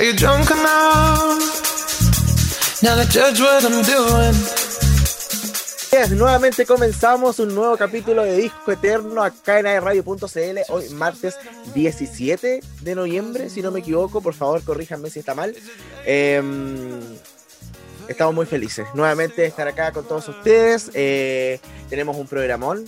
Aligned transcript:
Are 0.00 0.06
you 0.06 0.14
drunk 0.14 0.50
enough 0.50 1.62
now 2.82 2.94
to 2.94 3.04
judge 3.06 3.38
what 3.38 3.62
I'm 3.66 3.82
doing? 3.82 4.34
Yes, 5.92 6.12
nuevamente 6.12 6.64
comenzamos 6.64 7.38
un 7.38 7.54
nuevo 7.54 7.76
capítulo 7.76 8.22
de 8.24 8.34
Disco 8.34 8.72
Eterno 8.72 9.22
acá 9.22 9.60
en 9.60 9.66
Radio.cl 9.82 10.58
hoy 10.70 10.88
martes 10.94 11.36
17 11.74 12.60
de 12.80 12.94
noviembre, 12.94 13.50
si 13.50 13.60
no 13.60 13.70
me 13.70 13.80
equivoco, 13.80 14.22
por 14.22 14.32
favor 14.32 14.62
corríjanme 14.64 15.10
si 15.10 15.18
está 15.18 15.34
mal. 15.34 15.54
Em, 16.06 16.98
estamos 18.08 18.34
muy 18.34 18.46
felices 18.46 18.86
nuevamente 18.94 19.42
de 19.42 19.48
estar 19.48 19.68
acá 19.68 19.92
con 19.92 20.08
todos 20.08 20.26
ustedes. 20.30 20.90
Eh, 20.94 21.60
tenemos 21.90 22.16
un 22.16 22.26
programón, 22.26 22.86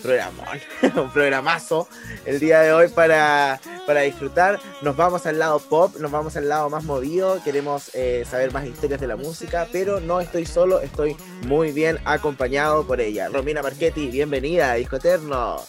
programón, 0.00 0.60
un 0.96 1.10
programazo 1.10 1.88
el 2.24 2.40
día 2.40 2.60
de 2.60 2.72
hoy 2.72 2.88
para, 2.88 3.60
para 3.86 4.00
disfrutar. 4.00 4.60
Nos 4.82 4.96
vamos 4.96 5.26
al 5.26 5.38
lado 5.38 5.58
pop, 5.58 5.96
nos 5.98 6.10
vamos 6.10 6.36
al 6.36 6.48
lado 6.48 6.70
más 6.70 6.84
movido, 6.84 7.42
queremos 7.42 7.90
eh, 7.94 8.24
saber 8.28 8.52
más 8.52 8.66
historias 8.66 9.00
de 9.00 9.06
la 9.06 9.16
música, 9.16 9.66
pero 9.70 10.00
no 10.00 10.20
estoy 10.20 10.46
solo, 10.46 10.80
estoy 10.80 11.16
muy 11.46 11.72
bien 11.72 11.98
acompañado 12.04 12.86
por 12.86 13.00
ella. 13.00 13.28
Romina 13.28 13.62
Marchetti, 13.62 14.08
bienvenida 14.08 14.72
a 14.72 14.74
Disco 14.74 14.96
Eterno. 14.96 15.60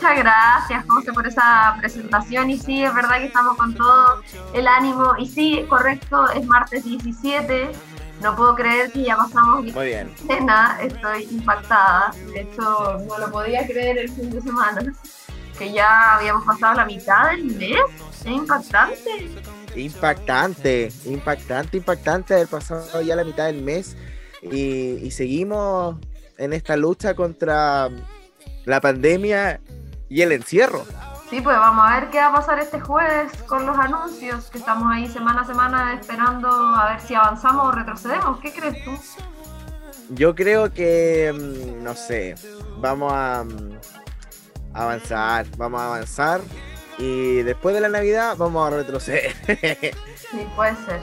Muchas 0.00 0.18
gracias, 0.18 0.84
José, 0.86 1.12
por 1.12 1.26
esa 1.26 1.76
presentación. 1.80 2.50
Y 2.50 2.58
sí, 2.58 2.84
es 2.84 2.94
verdad 2.94 3.18
que 3.18 3.26
estamos 3.26 3.56
con 3.56 3.74
todo 3.74 4.22
el 4.54 4.68
ánimo. 4.68 5.14
Y 5.18 5.26
sí, 5.26 5.66
correcto, 5.68 6.30
es 6.30 6.46
martes 6.46 6.84
17. 6.84 7.72
No 8.20 8.34
puedo 8.34 8.54
creer 8.54 8.90
que 8.90 9.04
ya 9.04 9.16
pasamos 9.16 9.72
Muy 9.72 9.86
bien. 9.86 10.12
Cena, 10.26 10.78
estoy 10.82 11.24
impactada. 11.30 12.12
De 12.32 12.40
hecho, 12.40 12.98
no 13.06 13.18
lo 13.18 13.30
podía 13.30 13.66
creer 13.66 13.98
el 13.98 14.08
fin 14.10 14.30
de 14.30 14.40
semana. 14.40 14.92
Que 15.56 15.72
ya 15.72 16.16
habíamos 16.16 16.44
pasado 16.44 16.74
la 16.74 16.84
mitad 16.84 17.30
del 17.30 17.44
mes. 17.44 17.78
Es 18.20 18.26
impactante. 18.26 19.30
Impactante, 19.76 20.88
impactante, 21.04 21.76
impactante 21.76 22.34
haber 22.34 22.48
pasado 22.48 23.00
ya 23.02 23.14
la 23.14 23.24
mitad 23.24 23.46
del 23.46 23.62
mes 23.62 23.96
y, 24.42 24.98
y 25.02 25.10
seguimos 25.10 25.96
en 26.36 26.52
esta 26.52 26.76
lucha 26.76 27.14
contra 27.14 27.88
la 28.64 28.80
pandemia 28.80 29.60
y 30.08 30.22
el 30.22 30.32
encierro. 30.32 30.84
Sí, 31.30 31.42
pues 31.42 31.58
vamos 31.58 31.84
a 31.86 32.00
ver 32.00 32.10
qué 32.10 32.18
va 32.18 32.28
a 32.28 32.32
pasar 32.32 32.58
este 32.58 32.80
jueves 32.80 33.30
con 33.42 33.66
los 33.66 33.78
anuncios, 33.78 34.46
que 34.46 34.56
estamos 34.56 34.90
ahí 34.90 35.06
semana 35.08 35.42
a 35.42 35.44
semana 35.44 35.92
esperando 35.92 36.48
a 36.48 36.88
ver 36.88 37.00
si 37.00 37.14
avanzamos 37.14 37.66
o 37.66 37.70
retrocedemos. 37.70 38.40
¿Qué 38.40 38.50
crees 38.50 38.82
tú? 38.82 38.98
Yo 40.10 40.34
creo 40.34 40.72
que, 40.72 41.30
mm, 41.34 41.84
no 41.84 41.94
sé, 41.94 42.34
vamos 42.78 43.12
a 43.12 43.44
mm, 43.44 43.78
avanzar, 44.72 45.46
vamos 45.58 45.80
a 45.82 45.86
avanzar 45.86 46.40
y 46.96 47.42
después 47.42 47.74
de 47.74 47.82
la 47.82 47.90
Navidad 47.90 48.34
vamos 48.38 48.66
a 48.66 48.76
retroceder. 48.76 49.34
Sí, 50.30 50.46
puede 50.56 50.76
ser. 50.84 51.00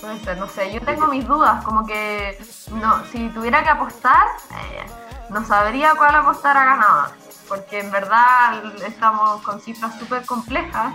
Puede 0.00 0.18
ser, 0.20 0.38
no 0.38 0.48
sé. 0.48 0.72
Yo 0.72 0.80
tengo 0.80 1.06
mis 1.08 1.26
dudas, 1.26 1.62
como 1.64 1.86
que 1.86 2.38
no, 2.72 3.04
si 3.12 3.28
tuviera 3.28 3.62
que 3.62 3.68
apostar, 3.68 4.26
eh, 4.52 4.86
no 5.28 5.44
sabría 5.44 5.92
cuál 5.96 6.14
apostar 6.14 6.56
a 6.56 6.64
ganador. 6.64 7.23
Porque 7.54 7.78
en 7.78 7.90
verdad 7.92 8.64
estamos 8.84 9.40
con 9.42 9.60
cifras 9.60 9.96
súper 9.98 10.26
complejas 10.26 10.92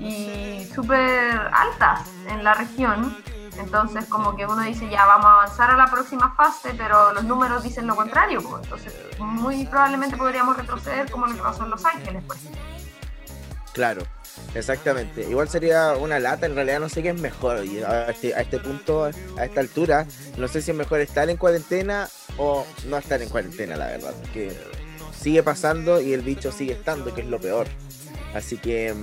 y 0.00 0.66
súper 0.74 1.38
altas 1.52 2.00
en 2.28 2.42
la 2.42 2.54
región. 2.54 3.16
Entonces, 3.58 4.06
como 4.06 4.34
que 4.34 4.44
uno 4.44 4.60
dice, 4.62 4.88
ya 4.90 5.06
vamos 5.06 5.26
a 5.26 5.32
avanzar 5.34 5.70
a 5.70 5.76
la 5.76 5.86
próxima 5.86 6.34
fase, 6.34 6.74
pero 6.76 7.12
los 7.12 7.22
números 7.22 7.62
dicen 7.62 7.86
lo 7.86 7.94
contrario. 7.94 8.42
pues. 8.42 8.64
Entonces, 8.64 8.92
muy 9.20 9.66
probablemente 9.66 10.16
podríamos 10.16 10.56
retroceder 10.56 11.08
como 11.12 11.26
lo 11.26 11.36
que 11.36 11.42
pasó 11.42 11.62
en 11.62 11.70
Los 11.70 11.84
Ángeles, 11.84 12.24
pues. 12.26 12.40
Claro, 13.72 14.02
exactamente. 14.54 15.22
Igual 15.22 15.48
sería 15.48 15.92
una 15.92 16.18
lata, 16.18 16.46
en 16.46 16.56
realidad 16.56 16.80
no 16.80 16.88
sé 16.88 17.04
qué 17.04 17.10
es 17.10 17.20
mejor. 17.20 17.64
Y 17.64 17.84
a 17.84 18.10
este, 18.10 18.34
a 18.34 18.40
este 18.40 18.58
punto, 18.58 19.04
a 19.04 19.44
esta 19.44 19.60
altura, 19.60 20.06
no 20.38 20.48
sé 20.48 20.60
si 20.60 20.72
es 20.72 20.76
mejor 20.76 20.98
estar 20.98 21.30
en 21.30 21.36
cuarentena 21.36 22.08
o 22.36 22.66
no 22.86 22.96
estar 22.96 23.22
en 23.22 23.28
cuarentena, 23.28 23.76
la 23.76 23.86
verdad. 23.86 24.14
Sigue 25.24 25.42
pasando 25.42 26.02
y 26.02 26.12
el 26.12 26.20
bicho 26.20 26.52
sigue 26.52 26.74
estando, 26.74 27.14
que 27.14 27.22
es 27.22 27.26
lo 27.26 27.40
peor. 27.40 27.66
Así 28.34 28.58
que, 28.58 28.94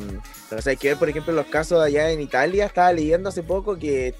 no 0.51 0.61
sé, 0.61 0.69
hay 0.69 0.77
que 0.77 0.89
ver, 0.89 0.97
por 0.97 1.09
ejemplo, 1.09 1.33
los 1.33 1.47
casos 1.47 1.81
allá 1.81 2.11
en 2.11 2.21
Italia. 2.21 2.67
Estaba 2.67 2.93
leyendo 2.93 3.29
hace 3.29 3.41
poco 3.41 3.79
que 3.79 4.13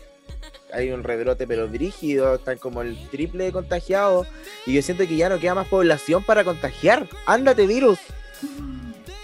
hay 0.73 0.89
un 0.89 1.03
rebrote, 1.03 1.45
pero 1.45 1.67
brígido, 1.67 2.33
están 2.35 2.57
como 2.57 2.81
el 2.81 2.97
triple 3.09 3.43
de 3.43 3.51
contagiados. 3.51 4.25
Y 4.65 4.73
yo 4.73 4.81
siento 4.81 5.07
que 5.07 5.15
ya 5.15 5.29
no 5.29 5.39
queda 5.39 5.53
más 5.53 5.67
población 5.67 6.23
para 6.23 6.43
contagiar. 6.43 7.07
¡Ándate, 7.27 7.67
virus! 7.67 7.99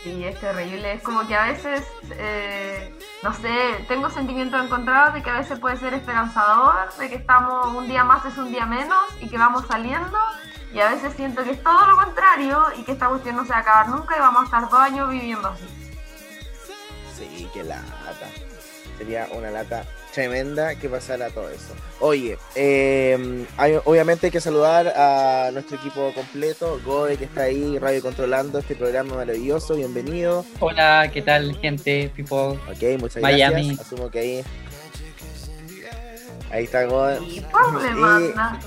Sí, 0.07 0.23
es 0.23 0.39
terrible. 0.39 0.93
Es 0.93 1.01
como 1.01 1.27
que 1.27 1.35
a 1.35 1.47
veces, 1.47 1.83
eh, 2.11 2.93
no 3.23 3.33
sé, 3.33 3.83
tengo 3.89 4.09
sentimientos 4.09 4.63
encontrados 4.63 5.13
de 5.13 5.21
que 5.21 5.29
a 5.29 5.33
veces 5.33 5.59
puede 5.59 5.75
ser 5.75 5.93
esperanzador, 5.93 6.93
de 6.97 7.09
que 7.09 7.15
estamos 7.15 7.75
un 7.75 7.89
día 7.89 8.05
más 8.05 8.23
es 8.25 8.37
un 8.37 8.49
día 8.49 8.65
menos 8.65 9.03
y 9.19 9.27
que 9.27 9.37
vamos 9.37 9.65
saliendo. 9.67 10.17
Y 10.73 10.79
a 10.79 10.89
veces 10.89 11.13
siento 11.13 11.43
que 11.43 11.51
es 11.51 11.61
todo 11.61 11.85
lo 11.87 11.97
contrario 11.97 12.63
y 12.77 12.83
que 12.83 12.93
esta 12.93 13.09
cuestión 13.09 13.35
no 13.35 13.43
se 13.43 13.49
va 13.49 13.57
a 13.57 13.61
acabar 13.61 13.89
nunca 13.89 14.15
y 14.15 14.19
vamos 14.19 14.43
a 14.43 14.45
estar 14.45 14.69
dos 14.69 14.79
años 14.79 15.09
viviendo 15.09 15.49
así. 15.49 15.67
Sí, 17.13 17.49
qué 17.53 17.63
lata. 17.63 17.83
Sería 18.97 19.27
una 19.33 19.51
lata 19.51 19.83
tremenda 20.17 20.73
que 20.73 20.89
pasara 20.89 21.29
todo 21.29 21.47
eso. 21.49 21.75
Oye, 21.99 22.39
eh, 22.55 23.45
hay- 23.55 23.77
obviamente 23.85 24.25
hay 24.27 24.31
que 24.31 24.41
saludar 24.41 24.87
a 24.95 25.51
nuestro 25.53 25.77
equipo 25.77 26.11
completo, 26.15 26.79
Goe 26.83 27.17
que 27.17 27.25
está 27.25 27.43
ahí 27.43 27.77
radio 27.77 28.01
controlando 28.01 28.57
este 28.57 28.75
programa 28.75 29.15
maravilloso, 29.15 29.75
bienvenido. 29.75 30.43
Hola, 30.59 31.11
¿qué 31.13 31.21
tal, 31.21 31.55
gente? 31.61 32.11
People. 32.15 32.59
Ok, 32.67 32.99
muchas 32.99 33.21
Miami. 33.21 33.67
gracias. 33.67 33.79
Asumo 33.85 34.09
que 34.09 34.19
ahí. 34.19 34.43
Ahí 36.51 36.63
está 36.63 36.85
Goe. 36.85 37.19
Y. 37.23 37.45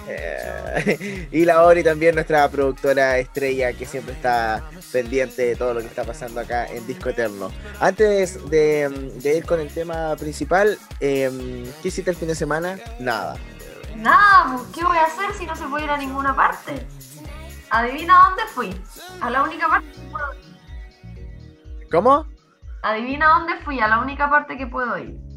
Eh, 0.08 1.28
y 1.32 1.44
la 1.44 1.62
Ori 1.64 1.82
también, 1.82 2.14
nuestra 2.14 2.48
productora 2.48 3.18
estrella 3.18 3.72
que 3.72 3.86
siempre 3.86 4.14
está 4.14 4.62
pendiente 4.92 5.42
de 5.42 5.56
todo 5.56 5.74
lo 5.74 5.80
que 5.80 5.86
está 5.86 6.04
pasando 6.04 6.40
acá 6.40 6.66
en 6.66 6.86
Disco 6.86 7.08
Eterno. 7.08 7.50
Antes 7.80 8.50
de, 8.50 8.88
de 9.22 9.36
ir 9.38 9.46
con 9.46 9.60
el 9.60 9.72
tema 9.72 10.14
principal, 10.16 10.78
eh, 11.00 11.64
¿qué 11.82 11.88
hiciste 11.88 12.10
el 12.10 12.16
fin 12.16 12.28
de 12.28 12.34
semana? 12.34 12.78
Nada. 12.98 13.36
Nada, 13.96 14.56
pues, 14.56 14.68
¿qué 14.74 14.84
voy 14.84 14.98
a 14.98 15.04
hacer 15.04 15.32
si 15.34 15.46
no 15.46 15.56
se 15.56 15.66
puede 15.66 15.84
ir 15.84 15.90
a 15.90 15.96
ninguna 15.96 16.34
parte? 16.34 16.86
Adivina 17.70 18.26
dónde 18.28 18.42
fui. 18.52 18.80
A 19.20 19.30
la 19.30 19.42
única 19.42 19.68
parte 19.68 19.88
que 19.92 20.00
puedo 20.10 20.34
ir. 20.34 21.88
¿Cómo? 21.90 22.26
Adivina 22.82 23.28
dónde 23.28 23.56
fui, 23.64 23.80
a 23.80 23.88
la 23.88 23.98
única 24.00 24.28
parte 24.28 24.56
que 24.56 24.66
puedo 24.66 24.98
ir. 24.98 25.29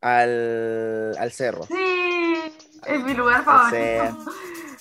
Al, 0.00 1.14
al 1.18 1.32
cerro. 1.32 1.66
Sí, 1.66 2.54
es 2.86 3.02
mi 3.02 3.14
lugar 3.14 3.44
favorito. 3.44 4.32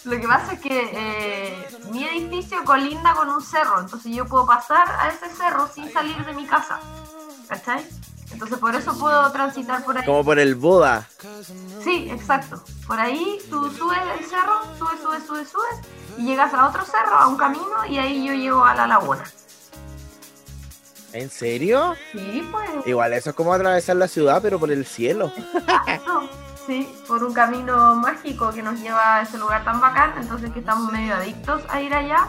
Lo 0.06 0.18
que 0.19 0.28
pasa 0.28 0.53
es 0.53 0.59
que 0.62 0.90
eh, 0.94 1.68
mi 1.91 2.06
edificio 2.06 2.63
colinda 2.63 3.13
con 3.13 3.30
un 3.30 3.41
cerro, 3.41 3.81
entonces 3.81 4.16
yo 4.16 4.25
puedo 4.25 4.46
pasar 4.46 4.88
a 4.97 5.09
ese 5.09 5.30
cerro 5.35 5.68
sin 5.68 5.91
salir 5.91 6.25
de 6.25 6.34
mi 6.34 6.46
casa. 6.46 6.80
¿Cachai? 7.50 7.85
Entonces 8.31 8.57
por 8.59 8.74
eso 8.75 8.97
puedo 8.97 9.30
transitar 9.31 9.84
por 9.84 9.97
ahí. 9.97 10.06
Como 10.06 10.24
por 10.24 10.40
el 10.40 10.56
Buda. 10.56 11.06
Sí, 11.84 12.09
exacto. 12.09 12.63
Por 12.88 13.00
ahí 13.00 13.40
tú 13.50 13.69
subes 13.72 14.00
el 14.18 14.25
cerro, 14.25 14.62
subes, 14.78 15.01
subes, 15.01 15.24
subes, 15.25 15.50
subes, 15.50 15.80
y 16.18 16.25
llegas 16.28 16.53
a 16.53 16.68
otro 16.68 16.86
cerro, 16.86 17.16
a 17.16 17.28
un 17.28 17.38
camino, 17.38 17.86
y 17.90 17.97
ahí 17.97 18.25
yo 18.25 18.34
llego 18.34 18.63
a 18.63 18.75
la 18.75 18.88
laguna. 18.88 19.24
¿En 21.14 21.30
serio? 21.30 21.96
Sí, 22.12 22.47
pues. 22.52 22.70
Igual 22.86 23.14
eso 23.14 23.31
es 23.31 23.36
como 23.36 23.53
atravesar 23.53 23.96
la 23.96 24.08
ciudad, 24.08 24.42
pero 24.42 24.59
por 24.59 24.72
el 24.72 24.86
cielo. 24.86 25.31
Sí, 26.68 26.88
por 27.08 27.24
un 27.24 27.34
camino 27.34 27.96
mágico 27.96 28.52
que 28.52 28.62
nos 28.62 28.80
lleva 28.80 29.16
a 29.16 29.22
ese 29.24 29.40
lugar 29.40 29.64
tan 29.64 29.81
bacán, 29.81 30.14
entonces 30.22 30.52
que 30.52 30.59
estamos 30.59 30.92
medio 30.92 31.16
adictos 31.16 31.64
a 31.68 31.81
ir 31.81 31.92
allá. 31.96 32.28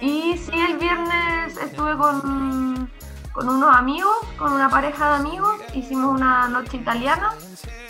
Y 0.00 0.36
sí, 0.36 0.50
el 0.68 0.78
viernes 0.78 1.56
estuve 1.64 1.96
con, 1.96 2.90
con 3.32 3.48
unos 3.48 3.76
amigos, 3.76 4.16
con 4.36 4.52
una 4.52 4.68
pareja 4.68 5.10
de 5.10 5.14
amigos, 5.28 5.60
hicimos 5.74 6.12
una 6.12 6.48
noche 6.48 6.78
italiana, 6.78 7.34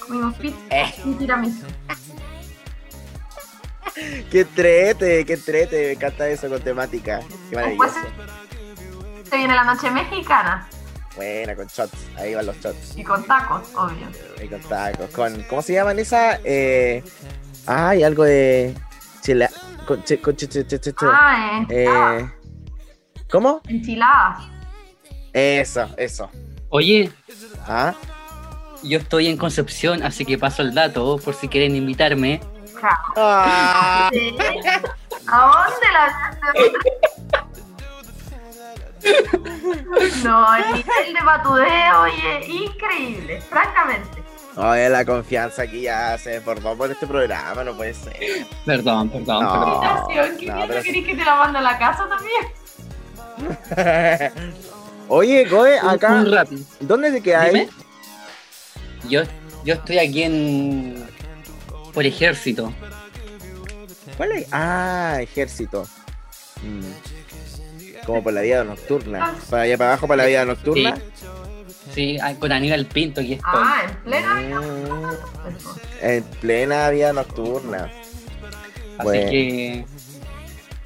comimos 0.07 0.35
pizza 0.35 0.59
Eh. 0.69 0.95
y 1.07 1.15
tiramisú. 1.15 1.65
¡Qué 4.31 4.45
trete! 4.45 5.25
¡Qué 5.25 5.37
trete! 5.39 5.77
Me 5.87 5.93
encanta 5.93 6.29
eso 6.29 6.51
con 6.51 6.61
temática. 6.61 7.21
¡Qué 7.51 7.57
Después 7.57 7.93
maravilloso! 7.95 7.99
Se 9.33 9.39
viene 9.39 9.55
la 9.55 9.65
noche 9.65 9.91
mexicana 9.91 10.69
Buena, 11.17 11.57
con 11.57 11.67
shots. 11.67 11.93
Ahí 12.17 12.35
van 12.35 12.47
los 12.47 12.57
shots. 12.61 12.97
y 12.97 13.03
con 13.05 13.23
tacos, 13.25 13.69
obvio. 13.75 14.07
Ahí 14.41 14.49
con 14.49 14.61
tacos. 14.63 15.11
Con, 15.11 15.43
¿Cómo 15.43 15.61
se 15.61 15.75
llaman 15.75 15.99
esas? 15.99 16.41
Eh, 16.45 17.03
ay, 17.67 18.03
algo 18.03 18.25
de. 18.25 18.75
Con, 19.87 20.03
con 20.23 20.37
che. 20.37 20.67
Ah, 21.03 21.59
enchiladas. 21.59 21.67
Eh, 21.69 22.31
¿Cómo? 23.31 23.61
enchiladas. 23.69 24.45
Eso, 25.35 25.87
eso. 25.99 26.31
Oye, 26.71 27.13
¿Ah? 27.67 27.95
yo 28.83 28.99
estoy 28.99 29.29
en 29.29 29.37
Concepción, 29.37 30.03
así 30.03 30.25
que 30.25 30.39
paso 30.39 30.63
el 30.63 30.75
dato 30.75 31.19
por 31.19 31.35
si 31.35 31.47
quieren 31.49 31.77
invitarme. 31.77 32.41
Ah, 33.17 34.09
Sí. 34.11 34.35
¿A 35.27 35.41
dónde 35.47 35.87
la 35.93 37.45
No, 40.25 40.57
el 40.57 40.65
nivel 40.75 41.15
de 41.15 41.21
patudeo 41.25 42.03
oye, 42.03 42.47
increíble, 42.49 43.41
francamente. 43.43 44.23
Oye, 44.57 44.89
la 44.89 45.05
confianza 45.05 45.63
aquí 45.63 45.83
ya 45.83 46.17
se 46.19 46.31
desbordó 46.31 46.77
por 46.77 46.91
este 46.91 47.07
programa, 47.07 47.65
no 47.65 47.77
puede 47.77 47.95
ser. 47.95 48.15
Perdón, 48.67 49.09
perdón, 49.11 49.45
No. 49.45 50.07
perdón. 50.09 50.37
¿Qué 50.39 50.47
no, 50.47 50.67
pero- 50.67 50.83
querés 50.83 51.05
que 51.07 51.15
te 51.17 51.25
la 51.25 51.35
mande 51.37 51.59
a 51.59 51.63
la 51.63 51.79
casa 51.79 52.09
también? 52.09 52.47
Oye, 55.09 55.45
Goe, 55.47 55.81
Un- 55.83 55.89
acá, 55.91 56.13
un 56.13 56.33
rápido. 56.33 56.63
¿dónde 56.81 57.11
te 57.13 57.21
quedas? 57.23 57.47
Dime. 57.53 57.69
Yo, 59.09 59.23
yo 59.65 59.75
estoy 59.75 59.99
aquí 59.99 60.23
en. 60.23 61.07
Por 61.93 62.07
ejército. 62.07 62.73
¿Cuál 64.17 64.33
es? 64.33 64.47
Ah, 64.53 65.19
ejército. 65.21 65.87
Mm. 66.63 66.83
Como 68.07 68.23
por 68.23 68.33
la 68.33 68.41
vida 68.43 68.65
nocturna. 68.65 69.35
Para 69.49 69.63
allá 69.63 69.79
para 69.79 69.91
abajo, 69.91 70.09
para 70.09 70.23
la 70.25 70.29
vida 70.29 70.45
nocturna. 70.45 70.99
Sí, 71.95 72.19
ah, 72.23 72.35
con 72.39 72.51
Aníbal 72.53 72.87
Pinto 72.87 73.21
aquí 73.21 73.35
estoy. 73.35 73.51
Ah, 73.55 73.83
en 73.89 73.97
plena. 74.05 74.35
Mm, 74.35 75.57
Eso. 75.57 75.77
en 76.01 76.23
plena 76.41 76.91
vida 76.91 77.13
nocturna. 77.13 77.91
Así 78.99 79.03
bueno. 79.05 79.31
que. 79.31 79.85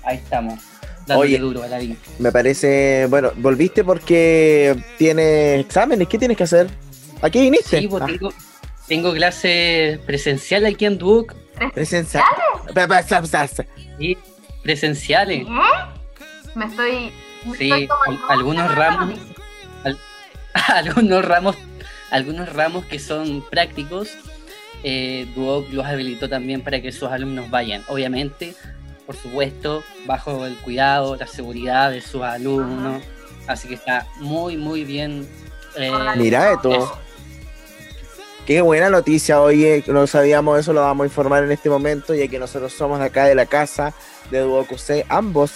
Ahí 0.05 0.17
estamos. 0.17 0.61
Dándole 1.07 1.29
Oye. 1.31 1.39
duro 1.39 1.63
a 1.63 1.69
la 1.69 1.79
vida. 1.79 1.95
Me 2.19 2.33
parece. 2.33 3.07
Bueno, 3.09 3.31
volviste 3.37 3.85
porque 3.85 4.77
tienes 4.99 5.61
exámenes. 5.61 6.09
¿Qué 6.09 6.19
tienes 6.19 6.37
que 6.37 6.45
hacer? 6.45 6.69
¿A 7.23 7.31
qué 7.31 7.41
viniste? 7.41 7.79
Sí, 7.81 7.89
pues 7.89 8.03
Ah, 8.03 8.07
tengo, 8.07 8.33
tengo 8.89 9.13
clase 9.13 10.01
presencial 10.07 10.67
aquí 10.67 10.85
en 10.87 10.99
Duke. 10.99 11.35
presencial. 11.75 12.25
Pa- 12.75 12.89
pa- 12.89 13.03
sa- 13.03 13.25
sa- 13.25 13.47
sa- 13.47 13.65
Sí, 13.99 14.17
presenciales. 14.63 15.47
Me 16.57 16.65
estoy. 16.65 17.13
me 17.45 17.57
Sí, 17.57 17.71
estoy 17.71 17.89
algunos 18.29 18.75
ramos. 18.75 19.21
algunos 20.69 21.25
ramos 21.25 21.57
algunos 22.11 22.51
ramos 22.53 22.87
que 22.87 22.99
son 22.99 23.45
prácticos 23.51 24.09
eh, 24.83 25.29
Duoc 25.35 25.71
los 25.71 25.85
habilitó 25.85 26.29
también 26.31 26.63
para 26.63 26.81
que 26.81 26.93
sus 26.93 27.11
alumnos 27.11 27.51
vayan 27.51 27.83
obviamente 27.89 28.55
por 29.05 29.17
supuesto 29.17 29.85
bajo 30.07 30.47
el 30.47 30.57
cuidado 30.57 31.17
la 31.17 31.27
seguridad 31.27 31.91
de 31.91 32.01
sus 32.01 32.23
alumnos 32.23 33.03
así 33.47 33.69
que 33.69 33.75
está 33.75 34.07
muy 34.21 34.57
muy 34.57 34.85
bien 34.85 35.29
eh, 35.77 35.93
Mira 36.17 36.53
esto. 36.53 36.75
eso. 36.75 36.99
Qué 38.47 38.61
buena 38.63 38.89
noticia, 38.89 39.41
oye, 39.41 39.83
no 39.89 40.07
sabíamos 40.07 40.61
eso, 40.61 40.73
lo 40.73 40.81
vamos 40.81 41.05
a 41.05 41.09
informar 41.09 41.43
en 41.43 41.51
este 41.51 41.69
momento, 41.69 42.15
ya 42.15 42.29
que 42.29 42.39
nosotros 42.39 42.73
somos 42.73 43.01
de 43.01 43.07
acá 43.07 43.25
de 43.25 43.35
la 43.35 43.45
casa 43.45 43.93
de 44.31 44.39
Duoc 44.39 44.69
ambos 45.09 45.51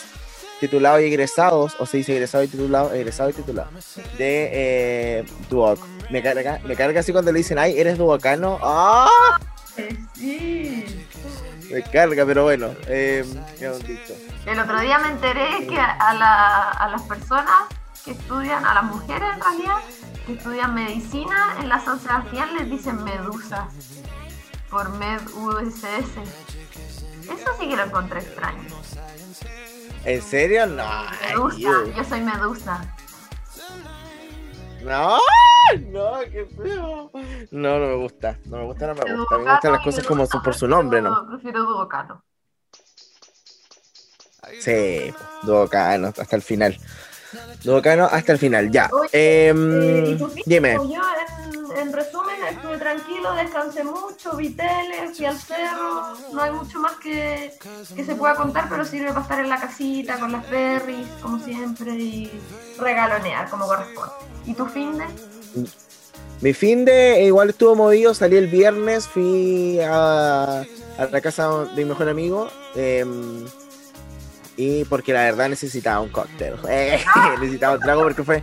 titulados 0.61 1.01
y 1.01 1.05
egresados, 1.07 1.75
o 1.79 1.87
se 1.87 1.97
dice 1.99 2.12
egresado 2.15 2.45
y 2.45 2.49
titulado, 2.49 2.93
egresado 2.93 3.31
y 3.31 3.33
titulado, 3.33 3.71
de 4.19 4.51
eh, 4.53 5.25
Duoc. 5.49 5.79
Me 6.11 6.23
carga, 6.23 6.61
me 6.65 6.77
carga 6.77 7.01
así 7.01 7.12
cuando 7.12 7.33
le 7.33 7.39
dicen, 7.39 7.59
ay, 7.59 7.79
eres 7.79 7.97
duocano, 7.99 8.59
¡ah! 8.62 9.39
Sí. 10.15 11.07
Me 11.71 11.83
carga, 11.83 12.27
pero 12.27 12.43
bueno, 12.45 12.71
eh, 12.89 13.25
¿qué 13.59 13.67
han 13.67 13.79
dicho? 13.81 14.15
El 14.47 14.59
otro 14.59 14.81
día 14.81 14.99
me 14.99 15.09
enteré 15.09 15.67
que 15.69 15.79
a, 15.79 15.93
a 15.93 16.15
la- 16.15 16.71
a 16.71 16.89
las 16.91 17.03
personas 17.03 17.65
que 18.05 18.11
estudian, 18.12 18.65
a 18.65 18.75
las 18.75 18.85
mujeres 18.85 19.29
en 19.35 19.41
realidad, 19.41 19.77
que 20.27 20.33
estudian 20.33 20.75
medicina 20.75 21.57
en 21.61 21.69
la 21.69 21.79
San 21.81 22.01
Sebastián 22.01 22.49
les 22.59 22.69
dicen 22.71 23.03
medusa 23.05 23.69
por 24.71 24.89
med 24.91 25.21
USS. 25.37 26.19
Eso 27.25 27.51
sí 27.61 27.69
que 27.69 27.77
lo 27.77 27.85
encontré 27.85 28.21
extraño. 28.21 28.62
¿En 30.05 30.23
serio? 30.23 30.67
No, 30.67 30.82
ay, 30.87 31.29
Medusa, 31.37 31.56
Dios. 31.56 31.97
yo 31.97 32.05
soy 32.05 32.20
medusa. 32.23 32.97
no, 34.82 35.19
no, 35.88 36.20
qué 36.32 36.47
feo. 36.56 37.11
No, 37.50 37.79
no 37.79 37.87
me 37.87 37.94
gusta, 37.97 38.38
no 38.47 38.56
me 38.58 38.64
gusta, 38.64 38.87
no 38.87 38.94
me 38.94 39.14
gusta. 39.14 39.38
Me 39.38 39.50
gustan 39.52 39.73
las 39.73 39.85
cosas 39.85 40.06
como 40.06 40.26
son 40.26 40.43
por 40.43 40.55
su 40.55 40.67
nombre, 40.67 41.02
¿no? 41.02 41.26
Prefiero 41.29 41.64
Duocano. 41.64 42.25
Sí, 44.58 45.12
Duocano 45.43 46.08
hasta 46.08 46.37
el 46.37 46.43
final. 46.43 46.76
Duocano 47.62 48.06
hasta 48.11 48.32
el 48.32 48.38
final, 48.38 48.71
ya. 48.71 48.88
Oye, 48.93 49.09
Em, 49.49 49.82
Eh, 49.82 50.19
dime. 50.47 50.75
Yo, 50.75 50.82
en, 50.85 51.79
en 51.79 51.93
resumen, 51.93 52.37
estuve 52.50 52.79
tranquilo, 52.79 53.35
descansé 53.35 53.85
mucho, 53.85 54.37
vi 54.37 54.50
tele, 54.50 55.11
fui 55.15 55.25
al 55.27 55.37
cerro. 55.38 56.17
No 56.32 56.43
hay 56.43 56.50
mucho 56.53 56.79
más 56.81 56.93
que, 56.97 57.53
que 57.94 58.05
se 58.05 58.15
pueda 58.15 58.35
contar, 58.35 58.69
pero 58.69 58.85
sirve 58.85 59.09
para 59.09 59.21
estar 59.23 59.41
en 59.41 59.49
la 59.49 59.61
casita 59.61 60.19
con 60.19 60.32
las 60.32 60.49
berries, 60.50 61.06
como 61.23 61.38
siempre, 61.38 61.93
y 61.93 62.31
regalonear 62.79 63.49
como 63.50 63.67
corresponde. 63.67 64.12
¿Y 64.47 64.55
tu 64.55 64.67
fin 64.67 64.99
de? 64.99 65.05
Mi 66.41 66.55
fin 66.55 66.85
de 66.87 67.23
igual 67.25 67.50
estuvo 67.50 67.76
movido, 67.76 68.15
salí 68.15 68.37
el 68.37 68.47
viernes, 68.47 69.06
fui 69.06 69.79
a, 69.81 70.62
a 70.99 71.06
la 71.11 71.21
casa 71.21 71.65
de 71.76 71.85
mi 71.85 71.91
mejor 71.91 72.09
amigo. 72.09 72.49
em, 72.75 73.44
y 74.61 74.85
porque 74.85 75.15
la 75.15 75.23
verdad 75.23 75.49
necesitaba 75.49 76.01
un 76.01 76.11
cóctel. 76.11 76.55
Eh, 76.69 77.01
necesitaba 77.41 77.75
un 77.75 77.81
trago 77.81 78.03
porque 78.03 78.23
fue, 78.23 78.43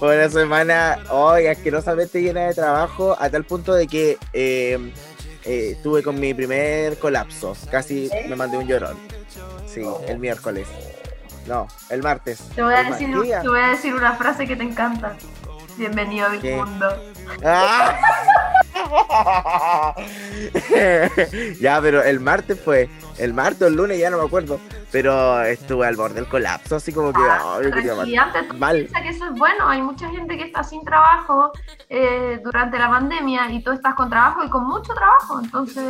una 0.00 0.28
semana 0.30 0.98
hoy 1.10 1.46
asquerosamente 1.46 2.22
llena 2.22 2.46
de 2.46 2.54
trabajo, 2.54 3.14
a 3.18 3.28
tal 3.28 3.44
punto 3.44 3.74
de 3.74 3.86
que 3.86 4.16
em, 4.32 4.90
eh, 5.44 5.72
estuve 5.76 6.02
con 6.02 6.18
mi 6.18 6.32
primer 6.32 6.98
colapso. 6.98 7.54
Casi 7.70 8.08
me 8.28 8.36
mandé 8.36 8.56
un 8.56 8.66
llorón. 8.66 8.96
Sí, 9.66 9.82
el 10.08 10.18
miércoles. 10.18 10.66
No, 11.46 11.68
el 11.90 12.02
martes. 12.02 12.38
Te 12.54 12.62
voy, 12.62 12.74
a 12.74 12.82
decir, 12.82 13.08
¿qué 13.12 13.22
día? 13.22 13.42
te 13.42 13.48
voy 13.48 13.60
a 13.60 13.68
decir 13.68 13.94
una 13.94 14.14
frase 14.14 14.46
que 14.46 14.56
te 14.56 14.62
encanta. 14.64 15.16
Bienvenido 15.76 16.26
a 16.26 16.30
mi 16.30 16.38
¿Qué? 16.38 16.56
mundo. 16.56 16.86
¡Ah! 17.44 17.98
ya, 21.60 21.80
pero 21.80 22.02
el 22.02 22.20
martes 22.20 22.60
fue, 22.60 22.88
el 23.18 23.34
martes 23.34 23.62
o 23.62 23.66
el 23.66 23.74
lunes, 23.74 23.98
ya 23.98 24.10
no 24.10 24.18
me 24.18 24.24
acuerdo, 24.24 24.60
pero 24.90 25.42
estuve 25.42 25.86
al 25.86 25.96
borde 25.96 26.16
del 26.16 26.28
colapso, 26.28 26.76
así 26.76 26.92
como 26.92 27.12
que, 27.12 27.20
Ah, 27.22 27.58
quería 27.62 27.94
tú 28.48 28.54
Mal. 28.58 28.76
piensas 28.78 29.02
que 29.02 29.08
eso 29.08 29.26
es 29.26 29.38
bueno. 29.38 29.68
Hay 29.68 29.82
mucha 29.82 30.08
gente 30.10 30.36
que 30.36 30.44
está 30.44 30.62
sin 30.64 30.84
trabajo 30.84 31.52
eh, 31.88 32.40
durante 32.42 32.78
la 32.78 32.88
pandemia 32.88 33.50
y 33.50 33.62
tú 33.62 33.72
estás 33.72 33.94
con 33.94 34.10
trabajo 34.10 34.42
y 34.44 34.48
con 34.48 34.66
mucho 34.66 34.92
trabajo. 34.94 35.40
Entonces 35.42 35.84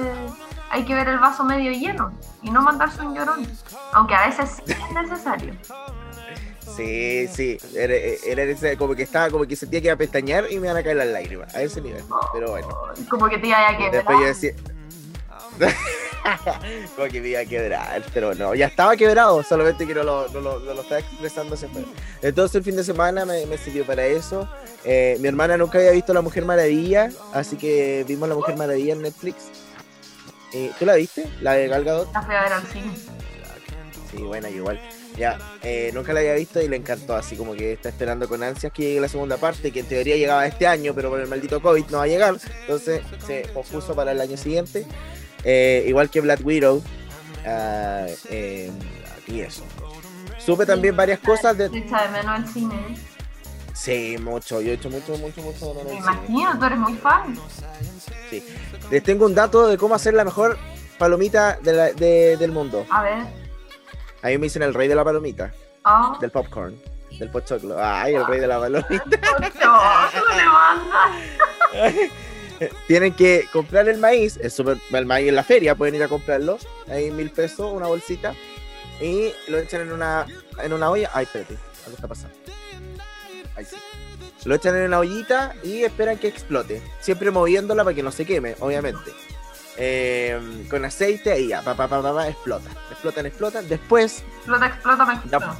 hay 0.70 0.84
que 0.84 0.94
ver 0.94 1.08
el 1.08 1.18
vaso 1.18 1.44
medio 1.44 1.72
lleno 1.72 2.12
y 2.42 2.50
no 2.50 2.62
mandarse 2.62 3.00
un 3.02 3.14
llorón. 3.14 3.46
Aunque 3.92 4.14
a 4.14 4.26
veces 4.26 4.62
sí 4.64 4.72
es 4.72 4.90
necesario. 4.92 5.54
Sí, 6.80 7.28
sí, 7.58 7.58
era, 7.76 7.94
era 7.94 8.42
ese- 8.44 8.76
como 8.76 8.94
que 8.94 9.02
estaba, 9.02 9.30
como 9.30 9.44
que 9.46 9.56
sentía 9.56 9.80
que 9.80 9.86
iba 9.86 9.94
a 9.94 9.98
pestañear 9.98 10.46
y 10.50 10.58
me 10.58 10.66
iban 10.66 10.76
a 10.76 10.82
caer 10.82 10.96
las 10.96 11.08
lágrimas, 11.08 11.54
a 11.54 11.62
ese 11.62 11.80
nivel, 11.80 12.02
pero 12.32 12.50
bueno. 12.50 12.68
Como 13.08 13.28
que 13.28 13.38
te 13.38 13.46
iba 13.48 13.68
a 13.68 13.76
quedar. 13.76 13.92
Después 13.92 14.18
yo 14.20 14.26
decía... 14.26 14.52
como 16.96 17.08
que 17.08 17.20
me 17.20 17.28
iba 17.28 17.40
a 17.40 17.44
quebrar, 17.44 18.02
pero 18.14 18.34
no, 18.34 18.54
ya 18.54 18.66
estaba 18.66 18.96
quebrado, 18.96 19.42
solamente 19.42 19.86
que 19.86 19.94
no 19.94 20.02
lo, 20.04 20.28
no 20.28 20.40
lo, 20.40 20.60
no 20.60 20.74
lo 20.74 20.82
estaba 20.82 21.00
expresando 21.00 21.56
siempre. 21.56 21.84
Entonces 22.22 22.56
el 22.56 22.62
fin 22.64 22.76
de 22.76 22.84
semana 22.84 23.24
me, 23.24 23.46
me 23.46 23.58
sirvió 23.58 23.84
para 23.84 24.06
eso. 24.06 24.48
Eh, 24.84 25.16
mi 25.20 25.28
hermana 25.28 25.56
nunca 25.56 25.78
había 25.78 25.90
visto 25.90 26.14
La 26.14 26.22
Mujer 26.22 26.44
Maravilla, 26.44 27.10
así 27.32 27.56
que 27.56 28.04
vimos 28.06 28.28
La 28.28 28.34
Mujer 28.34 28.56
Maravilla 28.56 28.92
en 28.94 29.02
Netflix. 29.02 29.36
Eh, 30.52 30.70
¿Tú 30.78 30.84
la 30.86 30.94
viste? 30.94 31.26
La 31.42 31.52
de 31.54 31.68
Gal 31.68 31.84
Gadot. 31.84 32.12
La 32.12 32.22
fui 32.22 32.34
a 32.34 32.42
ver 32.42 32.52
al 32.52 32.66
cine. 32.66 32.92
Sí, 34.10 34.16
buena, 34.22 34.50
igual. 34.50 34.80
Ya, 35.16 35.38
eh, 35.62 35.90
nunca 35.92 36.12
la 36.12 36.20
había 36.20 36.34
visto 36.34 36.62
y 36.62 36.68
le 36.68 36.76
encantó, 36.76 37.14
así 37.14 37.36
como 37.36 37.52
que 37.54 37.72
está 37.72 37.88
esperando 37.90 38.26
con 38.28 38.42
ansias 38.42 38.72
que 38.72 38.82
llegue 38.82 39.00
la 39.00 39.08
segunda 39.08 39.36
parte, 39.36 39.70
que 39.70 39.80
en 39.80 39.86
teoría 39.86 40.16
llegaba 40.16 40.46
este 40.46 40.66
año, 40.66 40.94
pero 40.94 41.10
por 41.10 41.20
el 41.20 41.26
maldito 41.26 41.60
COVID 41.60 41.86
no 41.90 41.98
va 41.98 42.04
a 42.04 42.06
llegar, 42.06 42.36
entonces 42.62 43.02
se 43.26 43.42
pospuso 43.52 43.94
para 43.94 44.12
el 44.12 44.20
año 44.20 44.36
siguiente. 44.36 44.86
Eh, 45.44 45.84
igual 45.88 46.08
que 46.10 46.20
Black 46.20 46.40
Widow. 46.44 46.82
eh, 47.44 48.70
y 49.26 49.40
eso. 49.40 49.62
Supe 50.38 50.64
también 50.66 50.96
varias 50.96 51.20
cosas 51.20 51.56
de... 51.56 51.66
echa 51.66 52.02
de 52.02 52.08
menos 52.10 52.38
el 52.40 52.48
cine. 52.48 52.96
Sí, 53.74 54.16
mucho, 54.20 54.60
yo 54.60 54.70
he 54.72 54.74
hecho 54.74 54.90
mucho, 54.90 55.16
mucho, 55.18 55.40
mucho. 55.42 55.74
Me 55.84 55.90
sí. 55.90 55.96
imagino, 55.98 56.58
tú 56.58 56.64
eres 56.66 56.78
muy 56.78 56.94
fan. 56.96 57.38
Les 58.90 59.02
tengo 59.02 59.26
un 59.26 59.34
dato 59.34 59.66
de 59.68 59.76
cómo 59.78 59.94
hacer 59.94 60.14
la 60.14 60.24
mejor 60.24 60.58
palomita 60.98 61.58
de 61.62 61.72
la- 61.72 61.92
de- 61.92 62.36
del 62.36 62.52
mundo. 62.52 62.84
A 62.90 63.02
ver. 63.02 63.39
A 64.22 64.28
mí 64.28 64.38
me 64.38 64.46
dicen 64.46 64.62
el 64.62 64.74
rey 64.74 64.88
de 64.88 64.94
la 64.94 65.04
palomita, 65.04 65.52
Oh. 65.84 66.16
del 66.20 66.30
popcorn, 66.30 66.76
del 67.18 67.30
pochoclo. 67.30 67.76
Ay, 67.82 68.14
el 68.14 68.26
rey 68.26 68.40
de 68.40 68.46
la 68.46 68.58
palomita. 68.60 69.02
Tienen 72.86 73.14
que 73.14 73.46
comprar 73.52 73.88
el 73.88 73.96
maíz, 73.98 74.36
es 74.36 74.52
súper 74.52 74.76
el 74.92 75.06
maíz 75.06 75.28
en 75.28 75.34
la 75.36 75.42
feria, 75.42 75.74
pueden 75.74 75.94
ir 75.94 76.02
a 76.02 76.08
comprarlo, 76.08 76.58
ahí 76.90 77.10
mil 77.10 77.30
pesos, 77.30 77.72
una 77.72 77.86
bolsita, 77.86 78.34
y 79.00 79.32
lo 79.48 79.58
echan 79.58 79.80
en 79.82 79.92
una, 79.92 80.26
en 80.62 80.72
una 80.74 80.90
olla. 80.90 81.10
Ay, 81.14 81.24
espérate, 81.24 81.56
algo 81.86 81.94
está 81.94 82.08
pasando. 82.08 82.36
Ahí 83.56 83.64
sí. 83.64 83.76
Lo 84.44 84.54
echan 84.54 84.76
en 84.76 84.82
una 84.84 84.98
ollita 84.98 85.54
y 85.62 85.84
esperan 85.84 86.18
que 86.18 86.28
explote, 86.28 86.82
siempre 87.00 87.30
moviéndola 87.30 87.82
para 87.84 87.94
que 87.96 88.02
no 88.02 88.12
se 88.12 88.26
queme, 88.26 88.54
obviamente. 88.60 89.10
Eh, 89.82 90.38
con 90.68 90.84
aceite 90.84 91.32
ahí 91.32 91.48
ya, 91.48 91.62
pa, 91.62 91.74
pa, 91.74 91.88
pa, 91.88 92.02
pa, 92.02 92.12
pa, 92.14 92.28
explota, 92.28 92.68
explotan, 92.90 93.24
explotan. 93.26 93.66
Después 93.68 94.22
Explota, 94.36 94.66
explota, 94.66 95.04
me 95.06 95.14
explota. 95.14 95.56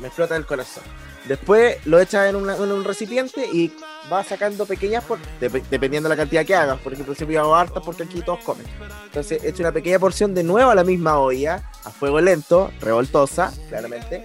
me 0.00 0.06
explota 0.08 0.36
el 0.36 0.44
corazón. 0.44 0.82
Después 1.26 1.84
lo 1.86 2.00
echas 2.00 2.28
en, 2.28 2.36
un 2.36 2.84
recipiente 2.84 3.46
y 3.52 3.72
vas 4.10 4.26
sacando 4.28 4.64
pequeñas, 4.66 5.02
por, 5.04 5.18
dep- 5.40 5.62
dependiendo 5.70 6.08
de 6.08 6.14
la 6.14 6.20
cantidad 6.20 6.44
que 6.44 6.54
hagas. 6.54 6.78
Por 6.80 6.92
ejemplo, 6.92 7.14
siempre 7.14 7.38
hago 7.38 7.54
hartas 7.54 7.82
porque 7.84 8.04
aquí 8.04 8.22
todos 8.22 8.40
comen. 8.44 8.66
Entonces, 9.06 9.42
echo 9.44 9.62
una 9.62 9.72
pequeña 9.72 9.98
porción 9.98 10.34
de 10.34 10.42
nuevo 10.44 10.70
a 10.70 10.74
la 10.74 10.84
misma 10.84 11.18
olla, 11.18 11.62
a 11.84 11.90
fuego 11.90 12.20
lento, 12.20 12.70
revoltosa, 12.80 13.52
claramente. 13.68 14.24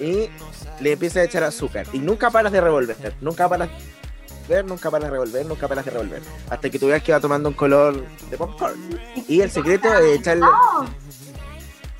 Y 0.00 0.30
le 0.82 0.92
empiezas 0.92 1.18
a 1.18 1.24
echar 1.24 1.42
azúcar. 1.44 1.86
Y 1.92 1.98
nunca 1.98 2.30
paras 2.30 2.52
de 2.52 2.60
revolver, 2.62 3.14
nunca 3.20 3.46
paras 3.48 3.68
de 3.68 3.74
revolver, 4.50 4.64
nunca 4.64 4.90
paras 4.90 5.10
de 5.10 5.10
revolver, 5.10 5.46
nunca 5.46 5.68
paras 5.68 5.84
de 5.84 5.90
revolver. 5.90 6.22
Hasta 6.48 6.70
que 6.70 6.78
tú 6.78 6.86
veas 6.88 7.02
que 7.02 7.12
va 7.12 7.20
tomando 7.20 7.48
un 7.48 7.54
color 7.54 8.04
de 8.30 8.36
popcorn. 8.36 8.78
Y 9.28 9.40
el 9.40 9.50
secreto 9.50 9.92
es 9.94 10.20
echarle. 10.20 10.46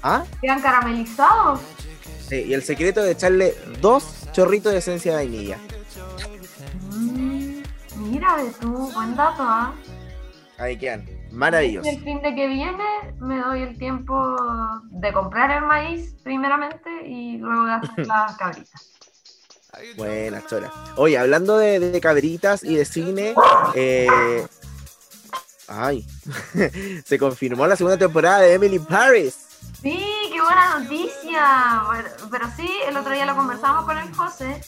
¿Ah? 0.03 0.25
Quedan 0.41 0.61
caramelizados. 0.61 1.61
Sí, 2.29 2.45
y 2.47 2.55
el 2.55 2.63
secreto 2.63 3.05
es 3.05 3.17
echarle 3.17 3.55
dos 3.81 4.29
chorritos 4.33 4.73
de 4.73 4.79
esencia 4.79 5.13
de 5.13 5.17
vainilla. 5.19 5.59
Mm, 6.93 7.63
mira 7.97 8.37
de 8.37 8.51
tú, 8.61 8.91
buen 8.93 9.17
dato, 9.17 9.43
¿ah? 9.43 9.75
Ahí 10.59 10.77
quedan. 10.77 11.07
Maravilloso. 11.33 11.89
El 11.89 12.03
fin 12.03 12.21
de 12.23 12.35
que 12.35 12.49
viene 12.49 12.85
me 13.19 13.39
doy 13.39 13.63
el 13.63 13.79
tiempo 13.79 14.37
de 14.91 15.13
comprar 15.13 15.51
el 15.51 15.65
maíz 15.65 16.15
primeramente 16.25 16.91
y 17.07 17.39
luego 17.39 17.67
de 17.67 17.73
hacer 17.73 18.07
las 18.07 18.37
cabritas. 18.37 19.00
Buenas, 19.97 20.47
chora. 20.47 20.73
Oye, 20.97 21.19
hablando 21.19 21.59
de, 21.59 21.81
de 21.81 22.01
cabritas 22.01 22.65
y 22.65 22.77
de 22.77 22.85
cine, 22.85 23.35
eh, 23.75 24.47
ay, 25.69 26.07
se 27.05 27.19
confirmó 27.19 27.67
la 27.67 27.77
segunda 27.77 27.99
temporada 27.99 28.41
de 28.41 28.55
Emily 28.55 28.79
Paris. 28.79 29.47
Sí, 29.83 30.05
qué 30.33 30.41
buena 30.41 30.79
noticia. 30.79 31.83
Pero 32.31 32.47
sí, 32.57 32.71
el 32.87 32.97
otro 32.97 33.13
día 33.13 33.27
lo 33.27 33.37
conversamos 33.37 33.85
con 33.85 33.97
el 33.97 34.15
José, 34.15 34.61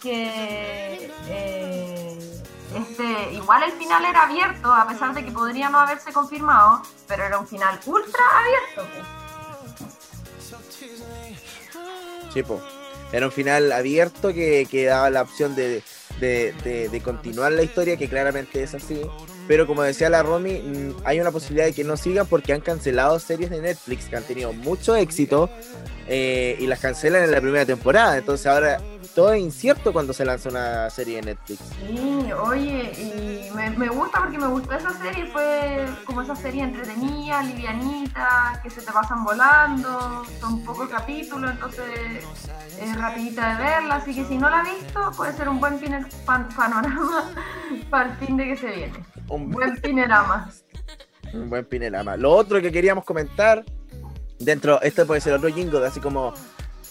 que 0.00 1.10
eh, 1.28 2.18
este, 2.74 3.32
igual 3.32 3.62
el 3.64 3.72
final 3.72 4.04
era 4.04 4.24
abierto, 4.24 4.72
a 4.72 4.86
pesar 4.86 5.14
de 5.14 5.24
que 5.24 5.32
podría 5.32 5.70
no 5.70 5.78
haberse 5.78 6.12
confirmado, 6.12 6.82
pero 7.08 7.24
era 7.24 7.38
un 7.38 7.46
final 7.46 7.80
ultra 7.86 8.22
abierto. 8.38 8.86
pues. 12.42 12.79
Era 13.12 13.26
un 13.26 13.32
final 13.32 13.72
abierto 13.72 14.32
que, 14.32 14.66
que 14.70 14.84
daba 14.84 15.10
la 15.10 15.22
opción 15.22 15.54
de- 15.56 15.82
de- 16.20 16.88
de 16.88 17.00
continuar 17.00 17.52
la 17.52 17.62
historia, 17.62 17.96
que 17.96 18.08
claramente 18.08 18.62
es 18.62 18.74
así. 18.74 19.00
Pero 19.50 19.66
como 19.66 19.82
decía 19.82 20.08
la 20.08 20.22
Romy, 20.22 20.60
mm, 20.60 20.94
hay 21.04 21.18
una 21.18 21.32
posibilidad 21.32 21.64
de 21.66 21.72
que 21.72 21.82
no 21.82 21.96
sigan 21.96 22.24
porque 22.24 22.52
han 22.52 22.60
cancelado 22.60 23.18
series 23.18 23.50
de 23.50 23.60
Netflix 23.60 24.04
que 24.04 24.16
han 24.16 24.22
tenido 24.22 24.52
mucho 24.52 24.94
éxito 24.94 25.50
eh, 26.06 26.56
y 26.60 26.68
las 26.68 26.78
cancelan 26.78 27.24
en 27.24 27.32
la 27.32 27.40
primera 27.40 27.66
temporada. 27.66 28.16
Entonces 28.16 28.46
ahora 28.46 28.80
todo 29.16 29.32
es 29.32 29.40
incierto 29.40 29.92
cuando 29.92 30.12
se 30.12 30.24
lanza 30.24 30.50
una 30.50 30.88
serie 30.90 31.16
de 31.16 31.22
Netflix. 31.22 31.60
Sí, 31.80 32.32
oye, 32.32 32.92
y 32.96 33.50
me, 33.76 33.88
gusta 33.88 34.20
porque 34.20 34.38
me 34.38 34.46
gustó 34.46 34.72
esa 34.72 34.96
serie, 35.02 35.26
fue 35.26 35.84
como 36.04 36.22
esa 36.22 36.36
serie 36.36 36.62
entretenida, 36.62 37.42
livianita, 37.42 38.60
que 38.62 38.70
se 38.70 38.82
te 38.82 38.92
pasan 38.92 39.24
volando, 39.24 40.24
son 40.40 40.62
pocos 40.64 40.88
capítulos, 40.88 41.50
entonces 41.50 41.84
es 42.80 42.96
rapidita 42.96 43.56
de 43.56 43.64
verla, 43.64 43.96
así 43.96 44.14
que 44.14 44.24
si 44.26 44.38
no 44.38 44.48
la 44.48 44.60
has 44.60 44.68
visto, 44.70 45.10
puede 45.16 45.32
ser 45.32 45.48
un 45.48 45.58
buen 45.58 45.80
pan- 46.24 46.48
panorama 46.54 47.32
para 47.90 48.10
el 48.10 48.16
fin 48.18 48.36
de 48.36 48.44
que 48.44 48.56
se 48.56 48.66
viene. 48.68 48.92
Un, 49.30 49.50
Buen 49.50 49.76
pinerama. 49.80 50.50
un 51.32 51.48
buen 51.48 51.64
pinerama. 51.64 52.16
Lo 52.16 52.32
otro 52.32 52.60
que 52.60 52.70
queríamos 52.72 53.04
comentar, 53.04 53.64
dentro, 54.38 54.80
esto 54.82 55.06
puede 55.06 55.20
ser 55.20 55.34
otro 55.34 55.48
jingle, 55.48 55.86
así 55.86 56.00
como 56.00 56.34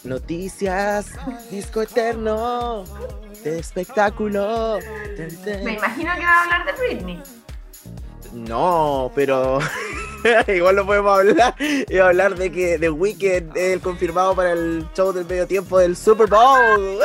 noticias, 0.04 1.12
disco 1.52 1.82
eterno, 1.82 2.86
de 3.44 3.60
espectáculo. 3.60 4.80
Me 5.64 5.74
imagino 5.74 6.14
que 6.16 6.22
va 6.26 6.32
a 6.32 6.44
hablar 6.44 6.66
de 6.66 6.72
Britney. 6.74 7.24
No, 8.34 9.12
pero 9.16 9.60
igual 10.48 10.76
lo 10.78 10.86
podemos 10.86 11.18
hablar 11.20 11.56
y 11.60 11.98
hablar 11.98 12.36
de 12.36 12.52
que 12.52 12.78
The 12.80 12.90
Weeknd 12.92 13.58
es 13.58 13.74
el 13.74 13.82
confirmado 13.82 14.36
para 14.36 14.52
el 14.52 14.88
show 14.96 15.12
del 15.12 15.26
medio 15.26 15.48
tiempo 15.48 15.80
del 15.80 15.98
Super 15.98 16.28
Bowl. 16.28 17.00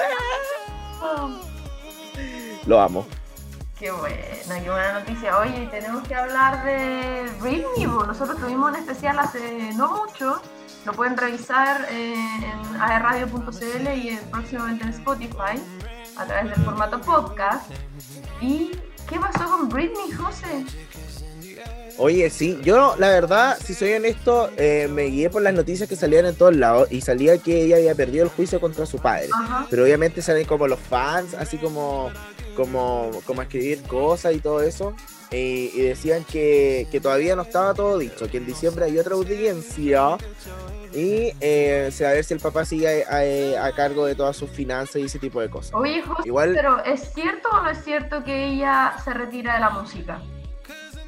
Lo 2.66 2.80
amo. 2.80 3.06
Qué 3.84 3.92
buena, 3.92 4.62
qué 4.62 4.70
buena 4.70 5.00
noticia. 5.00 5.38
Oye, 5.40 5.68
tenemos 5.70 6.08
que 6.08 6.14
hablar 6.14 6.64
de 6.64 7.30
Britney. 7.38 7.84
Nosotros 7.84 8.38
tuvimos 8.38 8.70
un 8.70 8.76
especial 8.76 9.18
hace 9.18 9.74
no 9.74 10.06
mucho. 10.06 10.40
Lo 10.86 10.94
pueden 10.94 11.18
revisar 11.18 11.86
eh, 11.90 12.14
en 12.14 12.80
aerradio.cl 12.80 13.88
y 13.94 14.18
próximamente 14.30 14.84
en 14.84 14.88
Spotify 14.88 15.62
a 16.16 16.24
través 16.24 16.56
del 16.56 16.64
formato 16.64 16.98
podcast. 17.02 17.70
¿Y 18.40 18.70
qué 19.06 19.20
pasó 19.20 19.44
con 19.50 19.68
Britney, 19.68 20.12
José? 20.12 20.64
Oye, 21.96 22.28
sí, 22.30 22.58
yo 22.62 22.96
la 22.98 23.08
verdad, 23.10 23.56
si 23.64 23.72
soy 23.72 23.92
honesto, 23.92 24.50
eh, 24.56 24.88
me 24.90 25.04
guié 25.04 25.30
por 25.30 25.42
las 25.42 25.54
noticias 25.54 25.88
que 25.88 25.94
salían 25.96 26.26
en 26.26 26.34
todos 26.34 26.54
lados 26.56 26.88
y 26.90 27.00
salía 27.02 27.38
que 27.38 27.62
ella 27.62 27.76
había 27.76 27.94
perdido 27.94 28.24
el 28.24 28.30
juicio 28.30 28.60
contra 28.60 28.84
su 28.84 28.98
padre. 28.98 29.28
Ajá. 29.32 29.66
Pero 29.70 29.84
obviamente 29.84 30.20
salen 30.20 30.44
como 30.46 30.66
los 30.66 30.80
fans, 30.80 31.34
así 31.34 31.56
como, 31.56 32.10
como, 32.56 33.10
como 33.26 33.40
a 33.40 33.44
escribir 33.44 33.82
cosas 33.82 34.34
y 34.34 34.40
todo 34.40 34.60
eso. 34.62 34.94
eh, 35.30 35.70
y 35.74 35.80
decían 35.82 36.24
que, 36.24 36.86
que 36.92 37.00
todavía 37.00 37.34
no 37.36 37.42
estaba 37.42 37.74
todo 37.74 37.98
dicho, 37.98 38.28
que 38.28 38.36
en 38.38 38.46
diciembre 38.46 38.84
hay 38.86 38.98
otra 38.98 39.14
audiencia. 39.14 40.16
Y 40.92 41.32
eh, 41.40 41.90
se 41.92 42.04
va 42.04 42.10
a 42.10 42.12
ver 42.14 42.24
si 42.24 42.34
el 42.34 42.40
papá 42.40 42.64
sigue 42.64 43.04
a, 43.04 43.16
a- 43.62 43.66
a 43.66 43.72
cargo 43.72 44.06
de 44.06 44.14
todas 44.14 44.36
sus 44.36 44.48
finanzas 44.50 44.96
y 44.96 45.04
ese 45.06 45.18
tipo 45.18 45.40
de 45.40 45.50
cosas. 45.50 45.72
Oye, 45.74 46.00
José, 46.02 46.22
Igual- 46.24 46.52
pero 46.54 46.84
¿es 46.84 47.12
cierto 47.12 47.48
o 47.50 47.62
no 47.62 47.70
es 47.70 47.82
cierto 47.84 48.22
que 48.22 48.46
ella 48.46 48.94
se 49.04 49.12
retira 49.12 49.54
de 49.54 49.60
la 49.60 49.70
música? 49.70 50.20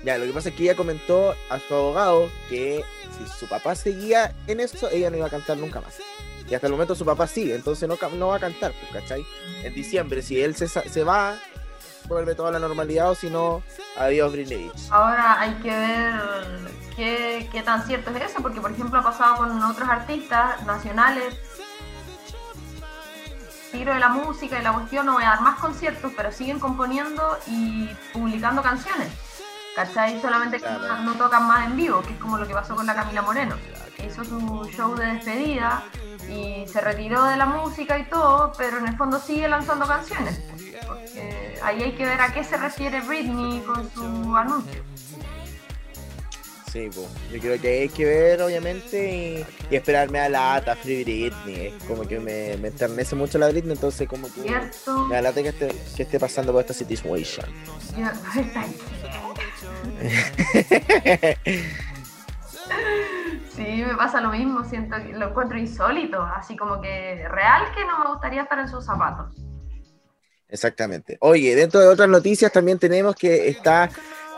Ya, 0.07 0.19
lo 0.19 0.25
que 0.25 0.33
pasa 0.33 0.51
es 0.51 0.55
que 0.55 0.63
ella 0.63 0.77
comentó 0.77 1.35
a 1.51 1.59
su 1.59 1.75
abogado 1.75 2.31
que 2.49 2.85
si 3.19 3.39
su 3.41 3.49
papá 3.49 3.75
seguía 3.75 4.33
en 4.47 4.61
eso, 4.61 4.89
ella 4.89 5.11
no 5.11 5.17
iba 5.17 5.27
a 5.27 5.31
cantar 5.31 5.57
nunca 5.57 5.81
más. 5.81 5.99
Y 6.49 6.55
hasta 6.55 6.69
el 6.69 6.75
momento 6.75 6.95
su 6.95 7.05
papá 7.05 7.27
sigue, 7.27 7.57
entonces 7.57 7.89
no, 7.89 8.29
va 8.29 8.37
a 8.37 8.39
cantar, 8.39 8.73
pues, 8.73 9.03
¿cachai? 9.03 9.27
En 9.65 9.75
diciembre, 9.75 10.23
si 10.23 10.41
él 10.41 10.55
se, 10.55 10.69
se 10.69 11.03
va, 11.03 11.35
vuelve 12.07 12.37
toda 12.37 12.53
la 12.53 12.61
normalidad, 12.61 13.11
o 13.11 13.15
si 13.17 13.29
no, 13.29 13.65
adiós 13.99 14.31
Britney 14.31 14.69
Beach. 14.69 14.93
Ahora 14.93 15.41
hay 15.41 15.55
que 15.55 15.71
ver 15.71 16.15
qué, 16.95 17.49
qué 17.51 17.63
tan 17.65 17.85
cierto 17.85 18.11
es 18.11 18.31
eso, 18.31 18.41
porque 18.43 18.61
por 18.61 18.71
ejemplo 18.71 19.01
ha 19.01 19.03
pasado 19.03 19.39
con 19.39 19.61
otros 19.61 19.89
artistas 19.89 20.65
nacionales. 20.65 21.35
Tiro 23.73 23.93
de 23.93 23.99
la 23.99 24.11
música 24.11 24.61
y 24.61 24.63
la 24.63 24.73
cuestión, 24.73 25.07
no 25.07 25.15
voy 25.15 25.25
a 25.25 25.31
dar 25.31 25.41
más 25.41 25.59
conciertos, 25.59 26.13
pero 26.17 26.31
siguen 26.31 26.61
componiendo 26.61 27.37
y 27.49 27.91
publicando 28.13 28.63
canciones. 28.63 29.26
¿Cachai? 29.77 30.21
Solamente 30.23 30.59
que 30.59 30.65
no, 30.69 31.03
no 31.03 31.13
tocan 31.15 31.47
más 31.47 31.67
en 31.67 31.77
vivo, 31.77 32.01
que 32.03 32.15
es 32.15 32.19
como 32.19 32.39
lo 32.39 32.49
que 32.49 32.55
pasó 32.55 32.75
con 32.75 32.87
la 32.87 32.95
Camila 32.95 33.21
Moreno. 33.23 33.57
que 33.97 34.07
Hizo 34.07 34.25
su 34.25 34.65
show 34.75 34.95
de 34.97 35.07
despedida 35.07 35.85
y 36.31 36.67
se 36.67 36.81
retiró 36.81 37.25
de 37.25 37.37
la 37.37 37.45
música 37.47 37.99
y 37.99 38.09
todo, 38.09 38.53
pero 38.57 38.79
en 38.79 38.89
el 38.89 38.97
fondo 38.97 39.21
sigue 39.21 39.47
lanzando 39.49 39.87
canciones. 39.87 40.41
Porque 40.89 41.59
ahí 41.63 41.83
hay 41.83 41.93
que 41.93 42.07
ver 42.07 42.21
a 42.21 42.33
qué 42.33 42.43
se 42.43 42.57
refiere 42.57 43.01
Britney 43.03 43.61
con 43.61 43.91
su 43.93 44.35
anuncio. 44.37 44.83
Sí, 46.73 46.91
pues, 46.95 47.07
yo 47.33 47.41
creo 47.41 47.59
que 47.61 47.69
hay 47.83 47.89
que 47.89 48.05
ver, 48.05 48.43
obviamente, 48.43 49.15
y, 49.15 49.47
y 49.73 49.77
esperarme 49.77 50.19
a 50.21 50.29
la 50.29 50.57
ata 50.57 50.77
Free 50.77 51.05
Britney. 51.05 51.69
Es 51.69 51.83
como 51.85 52.03
que 52.03 52.21
me, 52.21 52.57
me 52.59 52.69
enternece 52.69 53.15
mucho 53.17 53.39
la 53.39 53.49
Britney, 53.49 53.73
entonces 53.73 54.07
como 54.07 54.27
que 54.31 54.43
¿Cierto? 54.43 55.05
me 55.07 55.17
alata 55.17 55.43
que 55.43 55.49
esté, 55.51 55.69
que 55.97 56.03
esté 56.03 56.21
pasando 56.21 56.53
por 56.53 56.61
esta 56.61 56.75
situation. 56.75 57.47
Yo- 57.97 58.07
está 58.41 58.61
ahí. 58.61 58.77
Sí, 63.57 63.63
me 63.63 63.97
pasa 63.97 64.21
lo 64.21 64.31
mismo, 64.31 64.65
siento 64.65 64.97
que 64.99 65.15
lo 65.15 65.31
encuentro 65.31 65.57
insólito, 65.57 66.23
así 66.23 66.59
como 66.59 66.79
que 66.83 67.27
real 67.27 67.63
que 67.75 67.87
no 67.87 68.01
me 68.01 68.11
gustaría 68.11 68.43
estar 68.43 68.59
en 68.59 68.69
sus 68.69 68.85
zapatos. 68.85 69.35
Exactamente. 70.49 71.17
Oye, 71.21 71.57
dentro 71.57 71.81
de 71.81 71.89
otras 71.89 72.09
noticias 72.09 72.53
también 72.53 72.79
tenemos 72.79 73.17
que 73.17 73.49
está 73.49 73.89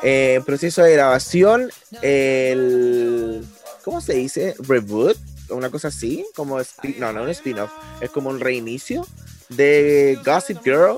eh, 0.02 0.34
en 0.36 0.44
proceso 0.44 0.84
de 0.84 0.92
grabación 0.92 1.68
el... 2.00 3.44
¿Cómo 3.84 4.00
se 4.00 4.14
dice? 4.14 4.54
¿Reboot? 4.60 5.16
Una 5.50 5.68
cosa 5.68 5.88
así, 5.88 6.24
como... 6.36 6.58
No, 6.98 7.12
no 7.12 7.24
un 7.24 7.30
spin-off, 7.30 7.72
es 8.00 8.10
como 8.10 8.30
un 8.30 8.38
reinicio 8.38 9.04
de 9.48 10.16
Gossip 10.24 10.62
Girl. 10.62 10.96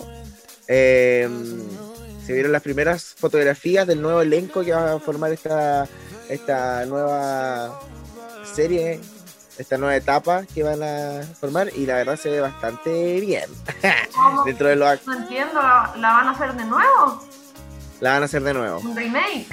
Eh, 0.69 1.27
se 2.31 2.35
vieron 2.35 2.53
las 2.53 2.63
primeras 2.63 3.15
fotografías 3.19 3.85
del 3.89 4.01
nuevo 4.01 4.21
elenco 4.21 4.63
que 4.63 4.71
va 4.73 4.93
a 4.93 5.01
formar 5.01 5.33
esta, 5.33 5.89
esta 6.29 6.87
nueva 6.87 7.81
serie, 8.55 9.01
esta 9.59 9.77
nueva 9.77 9.97
etapa 9.97 10.45
que 10.55 10.63
van 10.63 10.81
a 10.81 11.23
formar 11.41 11.71
y 11.75 11.87
la 11.87 11.97
verdad 11.97 12.15
se 12.17 12.31
ve 12.31 12.41
bastante 12.41 13.19
bien. 13.19 13.51
Dentro 14.47 14.69
de 14.69 14.77
lo 14.77 14.87
ac- 14.87 15.01
No 15.07 15.15
entiendo, 15.17 15.55
¿la, 15.61 15.93
la 15.97 16.13
van 16.13 16.29
a 16.29 16.31
hacer 16.31 16.53
de 16.55 16.65
nuevo? 16.67 17.21
la 18.01 18.13
van 18.13 18.23
a 18.23 18.27
hacer 18.27 18.43
de 18.45 18.55
nuevo. 18.55 18.79
¿Un 18.79 18.95
remake? 18.97 19.49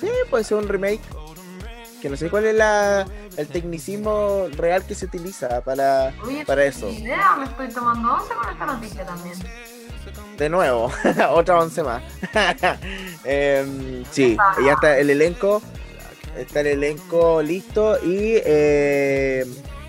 Sí, 0.00 0.08
puede 0.30 0.42
ser 0.42 0.58
un 0.58 0.66
remake. 0.68 1.00
Que 2.02 2.08
no 2.08 2.16
sé 2.16 2.28
cuál 2.28 2.44
es 2.46 2.54
la 2.56 3.06
el 3.36 3.46
tecnicismo 3.48 4.46
real 4.56 4.84
que 4.84 4.94
se 4.96 5.04
utiliza 5.06 5.60
para, 5.62 6.12
Oye, 6.24 6.44
para 6.44 6.64
eso. 6.64 6.88
idea, 6.88 7.36
me 7.36 7.44
estoy 7.44 7.68
tomando 7.68 8.14
once 8.14 8.34
con 8.34 8.50
esta 8.50 8.66
noticia 8.66 9.06
también. 9.06 9.36
De 10.36 10.48
nuevo, 10.48 10.92
otra 11.30 11.58
once 11.58 11.82
más. 11.82 12.02
Em, 13.24 14.04
sí, 14.10 14.36
ya 14.64 14.72
está 14.72 14.98
el 14.98 15.10
elenco. 15.10 15.60
Está 16.36 16.60
el 16.60 16.68
elenco 16.68 17.42
listo 17.42 17.98
y 18.02 18.40
eh, 18.44 19.44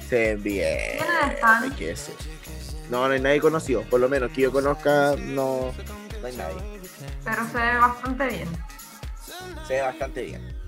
se 0.09 0.35
bien. 0.35 0.97
¿Quiénes 0.97 1.35
están? 1.35 1.63
Hay 1.63 1.69
que 1.71 1.88
decir. 1.88 2.15
No, 2.89 3.07
no 3.07 3.13
hay 3.13 3.21
nadie 3.21 3.39
conocido. 3.39 3.83
Por 3.83 3.99
lo 3.99 4.09
menos 4.09 4.31
que 4.31 4.41
yo 4.41 4.51
conozca, 4.51 5.15
no, 5.17 5.71
no 6.21 6.27
hay 6.27 6.35
nadie. 6.35 6.57
Pero 7.23 7.45
se 7.45 7.57
ve 7.57 7.77
bastante 7.77 8.27
bien. 8.27 8.49
Se 9.67 9.73
ve 9.75 9.81
bastante 9.81 10.23
bien. 10.23 10.59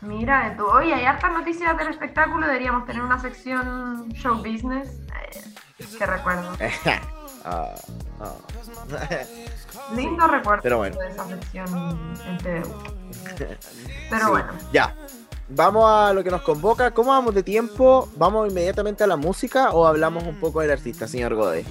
Mira, 0.00 0.56
tú, 0.56 0.66
oye, 0.66 0.92
hay 0.92 1.04
hartas 1.04 1.32
noticias 1.32 1.78
del 1.78 1.88
espectáculo, 1.88 2.44
deberíamos 2.46 2.84
tener 2.86 3.02
una 3.02 3.20
sección 3.20 4.12
show 4.14 4.38
business. 4.38 4.88
Eh, 5.30 5.88
que 5.96 6.06
recuerdo. 6.06 6.52
Ah, 7.44 7.74
ah. 8.20 8.34
Lindo 9.94 10.26
recuerdo 10.26 10.62
pero 10.62 10.78
bueno. 10.78 10.96
de 10.96 11.08
esa 11.08 11.26
sección 11.26 12.16
en 12.26 12.38
TVU. 12.38 12.74
Pero 14.10 14.24
Sí, 14.26 14.30
bueno, 14.30 14.52
Ya. 14.72 14.94
Vamos 15.48 15.84
a 15.86 16.12
lo 16.14 16.24
que 16.24 16.30
nos 16.30 16.42
convoca. 16.42 16.92
¿Cómo 16.92 17.10
vamos 17.10 17.34
de 17.34 17.42
tiempo? 17.42 18.08
¿Vamos 18.16 18.48
inmediatamente 18.50 19.04
a 19.04 19.06
la 19.06 19.16
música 19.16 19.70
o 19.72 19.86
hablamos 19.86 20.24
un 20.24 20.36
poco 20.36 20.60
del 20.60 20.70
artista, 20.70 21.06
señor 21.06 21.34
Gode? 21.34 21.64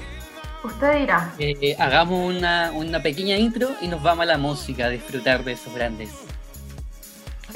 usted 0.63 0.99
dirá. 0.99 1.33
Eh, 1.39 1.75
hagamos 1.79 2.35
una, 2.35 2.71
una 2.73 3.01
pequeña 3.01 3.37
intro 3.37 3.69
y 3.81 3.87
nos 3.87 4.03
vamos 4.03 4.23
a 4.23 4.25
la 4.27 4.37
música 4.37 4.85
a 4.85 4.89
disfrutar 4.89 5.43
de 5.43 5.53
esos 5.53 5.73
grandes 5.73 6.11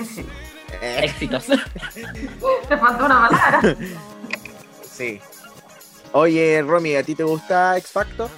sí. 0.04 0.26
Eh, 0.82 1.02
éxitos. 1.04 1.46
Te 2.68 2.78
faltó 2.78 3.06
una 3.06 3.30
palabra. 3.30 3.76
sí. 4.82 5.22
Oye, 6.18 6.62
Romy, 6.62 6.96
¿a 6.96 7.04
ti 7.04 7.14
te 7.14 7.24
gusta 7.24 7.78
X 7.78 7.92
Factor? 7.92 8.30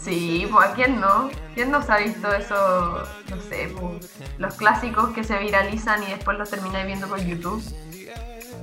Sí, 0.00 0.48
pues 0.50 0.70
¿a 0.70 0.72
quién 0.72 0.98
no? 0.98 1.28
¿Quién 1.54 1.70
no 1.70 1.82
se 1.82 1.92
ha 1.92 1.98
visto 1.98 2.32
eso? 2.32 2.54
No 3.28 3.42
sé, 3.46 3.70
pues, 3.78 4.10
los 4.38 4.54
clásicos 4.54 5.10
que 5.10 5.22
se 5.22 5.36
viralizan 5.38 6.02
y 6.02 6.06
después 6.06 6.38
los 6.38 6.48
termináis 6.48 6.86
viendo 6.86 7.06
por 7.06 7.20
YouTube. 7.20 7.62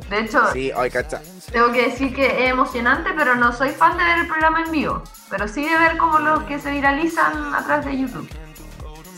De 0.09 0.19
hecho, 0.21 0.41
Sí, 0.53 0.71
ay, 0.75 0.89
cacha. 0.89 1.21
tengo 1.51 1.71
que 1.71 1.83
decir 1.83 2.15
que 2.15 2.45
es 2.45 2.49
emocionante, 2.49 3.11
pero 3.15 3.35
no 3.35 3.53
soy 3.53 3.69
fan 3.69 3.95
de 3.99 4.03
ver 4.05 4.17
el 4.21 4.27
programa 4.27 4.63
en 4.63 4.71
vivo. 4.71 5.03
Pero 5.29 5.47
sí 5.47 5.63
de 5.63 5.77
ver 5.77 5.97
como 5.99 6.17
los 6.17 6.41
que 6.45 6.59
se 6.59 6.71
viralizan 6.71 7.53
a 7.53 7.63
través 7.63 7.85
de 7.85 7.99
YouTube. 7.99 8.27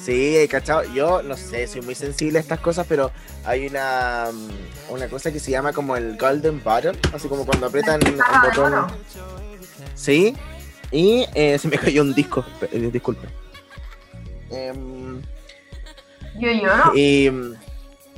Sí, 0.03 0.47
cachado. 0.49 0.83
Yo 0.93 1.21
no 1.23 1.37
sé, 1.37 1.67
soy 1.67 1.81
muy 1.81 1.95
sensible 1.95 2.37
a 2.37 2.41
estas 2.41 2.59
cosas, 2.59 2.85
pero 2.89 3.11
hay 3.45 3.67
una, 3.67 4.25
mm, 4.33 4.93
una 4.93 5.07
cosa 5.07 5.31
que 5.31 5.39
se 5.39 5.51
llama 5.51 5.71
como 5.71 5.95
el 5.95 6.17
Golden 6.17 6.61
Button, 6.63 6.97
así 7.13 7.27
como 7.27 7.45
cuando 7.45 7.67
aprietan 7.67 7.99
Ah, 8.25 8.41
de 8.43 8.49
botón. 8.61 8.87
Sí, 9.95 10.35
y 10.91 11.25
eh, 11.35 11.57
se 11.57 11.67
me 11.67 11.77
cayó 11.77 12.01
un 12.01 12.13
disco, 12.13 12.43
eh, 12.71 12.89
disculpe. 12.91 13.27
Em, 14.51 15.21
Yo 16.39 16.51
lloro. 16.51 16.91
y 16.95 17.29
mm, 17.29 17.53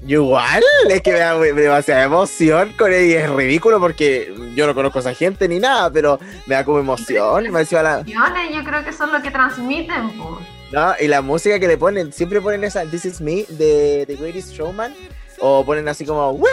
yo 0.07 0.23
igual, 0.23 0.63
es 0.89 1.01
que 1.01 1.11
me 1.13 1.19
da 1.19 1.37
me- 1.37 1.53
demasiada 1.53 2.03
emoción 2.03 2.73
con 2.77 2.91
él 2.91 3.05
y 3.05 3.13
es 3.13 3.29
ridículo 3.29 3.79
porque 3.79 4.33
yo 4.55 4.65
no 4.67 4.73
conozco 4.73 4.99
a 4.99 5.01
esa 5.01 5.13
gente 5.13 5.47
ni 5.47 5.59
nada, 5.59 5.89
pero 5.91 6.19
me 6.47 6.55
da 6.55 6.65
como 6.65 6.79
emoción. 6.79 7.43
me 7.43 7.63
la- 7.63 7.99
Emociones, 8.01 8.55
yo 8.55 8.63
creo 8.63 8.83
que 8.83 8.91
son 8.91 9.11
lo 9.11 9.21
que 9.21 9.31
transmiten, 9.31 10.09
pues. 10.17 10.45
No, 10.75 10.93
y 10.99 11.07
la 11.07 11.21
música 11.21 11.57
que 11.57 11.69
le 11.69 11.77
ponen, 11.77 12.11
siempre 12.11 12.41
ponen 12.41 12.65
esa 12.65 12.83
This 12.83 13.05
Is 13.05 13.21
Me 13.21 13.45
de 13.47 14.03
The 14.07 14.17
Greatest 14.17 14.51
Showman. 14.51 14.93
O 15.39 15.63
ponen 15.63 15.87
así 15.87 16.05
como 16.05 16.31
Where 16.31 16.51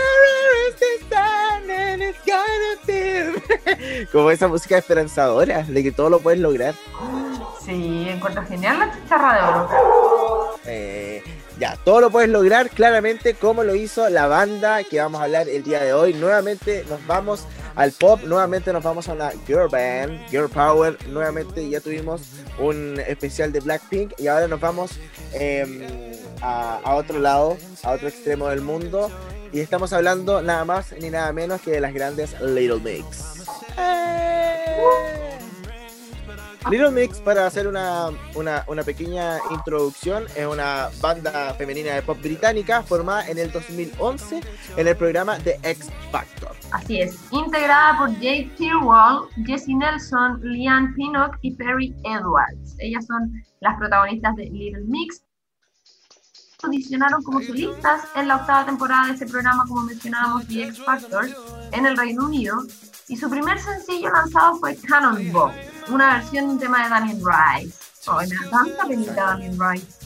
is 0.69 0.77
the 0.77 1.09
sun 1.09 1.69
and 1.69 2.03
it's 2.05 2.21
gonna 2.25 2.79
be?" 2.87 4.07
Como 4.13 4.31
esa 4.31 4.47
música 4.47 4.79
esperanzadora, 4.79 5.65
de 5.65 5.83
que 5.83 5.91
todo 5.91 6.09
lo 6.09 6.21
puedes 6.21 6.39
lograr. 6.39 6.73
Sí, 7.65 8.07
encuentro 8.09 8.45
genial 8.47 8.79
la 8.79 8.93
chicharra 8.93 9.35
de 9.35 9.43
oro. 9.43 10.59
Eh, 10.67 11.25
ya, 11.59 11.77
todo 11.85 12.01
lo 12.01 12.11
puedes 12.11 12.31
lograr 12.31 12.71
claramente 12.71 13.35
como 13.35 13.65
lo 13.65 13.75
hizo 13.75 14.09
la 14.09 14.29
banda 14.29 14.85
que 14.85 15.01
vamos 15.01 15.21
a 15.21 15.25
hablar 15.25 15.49
el 15.49 15.65
día 15.65 15.81
de 15.81 15.95
hoy. 15.95 16.15
Nuevamente 16.15 16.85
nos 16.89 17.05
vamos 17.09 17.45
al 17.75 17.93
pop, 17.93 18.21
nuevamente 18.25 18.73
nos 18.73 18.83
vamos 18.83 19.09
a 19.09 19.13
una 19.13 19.31
girl 19.47 19.69
band, 19.69 20.29
girl 20.31 20.49
power. 20.49 20.97
Nuevamente 21.09 21.69
ya 21.69 21.81
tuvimos 21.81 22.23
un 22.59 23.01
especial 23.07 23.53
de 23.53 23.61
Blackpink 23.61 24.19
y 24.19 24.27
ahora 24.27 24.49
nos 24.49 24.61
vamos 24.61 24.93
em, 25.33 25.83
a, 26.41 26.81
a 26.85 26.95
otro 26.95 27.19
lado, 27.19 27.57
a 27.83 27.93
otro 27.93 28.09
extremo 28.09 28.49
del 28.49 28.61
mundo. 28.61 29.11
Y 29.53 29.61
estamos 29.61 29.93
hablando 29.93 30.43
nada 30.43 30.65
más 30.65 30.95
ni 31.01 31.11
nada 31.11 31.33
menos 31.33 31.61
que 31.61 31.73
de 31.73 31.81
las 31.81 31.93
grandes 31.93 32.41
Little 32.41 32.81
Mix. 32.81 33.45
Little 36.71 36.91
Mix, 36.91 37.19
para 37.19 37.47
hacer 37.47 37.67
una, 37.67 38.11
una, 38.35 38.65
una 38.69 38.83
pequeña 38.85 39.39
introducción, 39.51 40.27
es 40.37 40.47
una 40.47 40.91
banda 41.01 41.55
femenina 41.55 41.95
de 41.95 42.03
pop 42.03 42.19
británica 42.23 42.83
formada 42.83 43.29
en 43.29 43.39
el 43.39 43.51
2011 43.51 44.41
en 44.77 44.89
el 44.89 44.97
programa 44.97 45.39
The 45.39 45.59
X 45.63 45.89
Factor. 46.11 46.62
Así 46.73 47.01
es, 47.01 47.19
integrada 47.31 47.99
por 47.99 48.15
Jade 48.15 48.51
Tirwall, 48.57 49.29
Jessie 49.45 49.75
Nelson, 49.75 50.41
Leanne 50.43 50.93
Pinnock 50.95 51.37
y 51.43 51.55
Perry 51.55 51.95
Edwards. 52.05 52.77
Ellas 52.79 53.05
son 53.07 53.31
las 53.61 53.77
protagonistas 53.77 54.35
de 54.37 54.47
Little 54.47 54.85
Mix. 54.87 55.23
Audicionaron 56.63 57.23
como 57.25 57.43
solistas 57.43 58.05
en 58.15 58.29
la 58.29 58.37
octava 58.37 58.65
temporada 58.65 59.09
de 59.09 59.15
ese 59.15 59.27
programa, 59.27 59.65
como 59.69 59.83
mencionábamos, 59.83 60.47
The 60.47 60.69
X 60.69 60.83
Factor, 60.83 61.29
en 61.73 61.85
el 61.85 61.97
Reino 61.97 62.25
Unido. 62.25 62.57
Y 63.09 63.17
su 63.17 63.29
primer 63.29 63.59
sencillo 63.59 64.11
lanzado 64.11 64.57
fue 64.57 64.77
Cannonball, 64.77 65.53
una 65.91 66.15
versión 66.15 66.47
de 66.47 66.53
un 66.53 66.59
tema 66.59 66.85
de 66.85 66.89
Daniel 66.89 67.19
Rice. 67.19 67.79
Ay, 68.07 68.29
me 68.29 68.37
da 68.37 68.51
tanta 68.51 68.87
penita 68.87 69.13
Daniel 69.13 69.59
Rice. 69.59 70.02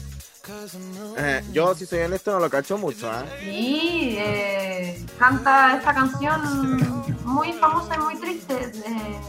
Eh, 1.17 1.43
yo, 1.51 1.75
si 1.75 1.85
soy 1.85 1.99
honesto, 1.99 2.31
no 2.31 2.39
lo 2.39 2.49
cacho 2.49 2.77
mucho. 2.77 3.09
¿ah? 3.11 3.25
Y 3.43 4.15
eh, 4.19 5.05
canta 5.19 5.77
esta 5.77 5.93
canción 5.93 7.05
muy 7.25 7.53
famosa 7.53 7.95
y 7.95 7.99
muy 7.99 8.15
triste. 8.19 8.53
de- 8.55 9.19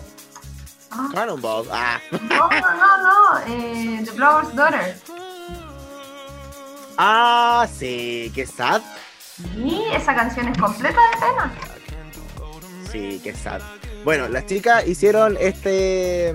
ah, 0.90 1.09
Cannonball. 1.12 1.66
Ah. 1.72 1.98
no, 2.12 2.48
no, 2.48 2.61
no, 2.76 3.02
no, 3.02 3.38
eh, 3.48 4.02
The 4.04 4.11
Blower's 4.12 4.54
Daughter. 4.54 4.96
ah, 6.96 7.66
sí, 7.78 8.31
qué 8.35 8.46
sad. 8.46 8.83
Y 9.57 9.83
esa 9.94 10.14
canción 10.14 10.48
es 10.48 10.59
completa 10.59 10.98
de 11.00 11.16
pena. 11.20 11.52
Sí, 12.90 13.20
qué 13.22 13.35
sad. 13.35 13.61
Bueno, 14.04 14.28
las 14.28 14.46
chicas 14.46 14.87
hicieron 14.87 15.37
este, 15.38 16.35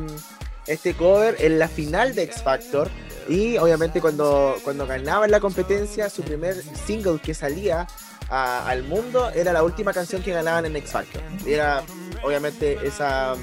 este 0.67 0.93
cover 0.93 1.35
en 1.39 1.57
la 1.59 1.67
final 1.67 2.13
de 2.15 2.23
X 2.23 2.43
Factor. 2.43 2.89
Y 3.27 3.57
obviamente 3.57 4.01
cuando, 4.01 4.55
cuando 4.63 4.85
ganaban 4.85 5.31
la 5.31 5.39
competencia, 5.39 6.09
su 6.09 6.23
primer 6.23 6.55
single 6.55 7.19
que 7.19 7.33
salía 7.33 7.87
al 8.29 8.83
mundo 8.83 9.29
era 9.29 9.53
la 9.53 9.63
última 9.63 9.93
canción 9.93 10.23
que 10.23 10.31
ganaban 10.31 10.65
en 10.65 10.75
X 10.75 10.91
Factor. 10.91 11.21
Era 11.45 11.83
obviamente 12.23 12.79
esa, 12.85 13.35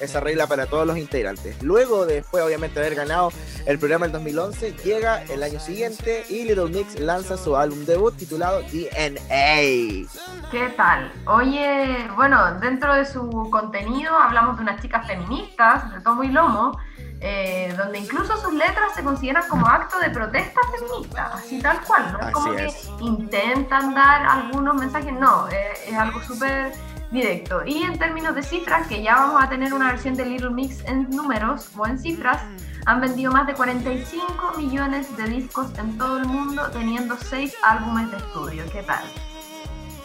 esa 0.00 0.20
regla 0.20 0.46
para 0.46 0.66
todos 0.66 0.86
los 0.86 0.96
integrantes. 0.96 1.62
Luego, 1.62 2.06
después 2.06 2.42
obviamente 2.42 2.78
haber 2.78 2.94
ganado 2.94 3.32
el 3.66 3.78
programa 3.78 4.06
en 4.06 4.12
2011, 4.12 4.72
llega 4.84 5.22
el 5.24 5.42
año 5.42 5.60
siguiente 5.60 6.24
y 6.28 6.44
Little 6.44 6.70
Mix 6.70 6.98
lanza 6.98 7.36
su 7.36 7.56
álbum 7.56 7.84
debut 7.84 8.16
titulado 8.16 8.62
DNA. 8.62 10.08
¿Qué 10.50 10.68
tal? 10.76 11.12
Oye, 11.26 12.08
bueno, 12.16 12.58
dentro 12.60 12.94
de 12.94 13.04
su 13.04 13.48
contenido 13.50 14.16
hablamos 14.16 14.56
de 14.56 14.62
unas 14.62 14.80
chicas 14.80 15.06
feministas, 15.06 15.92
de 15.92 16.00
tomo 16.00 16.24
y 16.24 16.28
lomo, 16.28 16.78
eh, 17.20 17.74
donde 17.76 17.98
incluso 17.98 18.36
sus 18.38 18.54
letras 18.54 18.94
se 18.94 19.02
consideran 19.02 19.46
como 19.48 19.66
acto 19.66 19.98
de 19.98 20.10
protesta 20.10 20.60
feminista, 20.74 21.32
así 21.34 21.60
tal 21.60 21.80
cual, 21.82 22.12
no 22.12 22.18
es 22.18 22.24
Así 22.24 22.32
como 22.32 22.52
es. 22.54 22.74
que 22.74 23.04
intentan 23.04 23.94
dar 23.94 24.24
algunos 24.24 24.74
mensajes, 24.74 25.12
no, 25.12 25.48
eh, 25.48 25.72
es 25.86 25.94
algo 25.96 26.22
súper 26.22 26.72
directo. 27.10 27.62
Y 27.66 27.82
en 27.82 27.98
términos 27.98 28.34
de 28.34 28.42
cifras, 28.42 28.86
que 28.86 29.02
ya 29.02 29.16
vamos 29.16 29.42
a 29.42 29.48
tener 29.48 29.74
una 29.74 29.88
versión 29.88 30.14
de 30.14 30.24
Little 30.26 30.50
Mix 30.50 30.82
en 30.86 31.10
números 31.10 31.68
o 31.76 31.86
en 31.86 31.98
cifras, 31.98 32.40
han 32.86 33.00
vendido 33.00 33.32
más 33.32 33.46
de 33.46 33.54
45 33.54 34.52
millones 34.56 35.14
de 35.16 35.24
discos 35.24 35.66
en 35.78 35.98
todo 35.98 36.18
el 36.18 36.26
mundo, 36.26 36.70
teniendo 36.72 37.16
6 37.18 37.54
álbumes 37.62 38.10
de 38.12 38.16
estudio. 38.16 38.64
¿Qué 38.72 38.82
tal? 38.82 39.04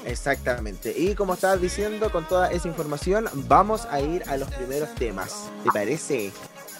Exactamente. 0.05 0.93
Y 0.95 1.15
como 1.15 1.33
estabas 1.33 1.61
diciendo, 1.61 2.11
con 2.11 2.25
toda 2.25 2.51
esa 2.51 2.67
información, 2.67 3.27
vamos 3.47 3.87
a 3.89 3.99
ir 4.01 4.23
a 4.29 4.37
los 4.37 4.49
primeros 4.53 4.93
temas. 4.95 5.49
¿Te 5.63 5.71
parece? 5.71 6.31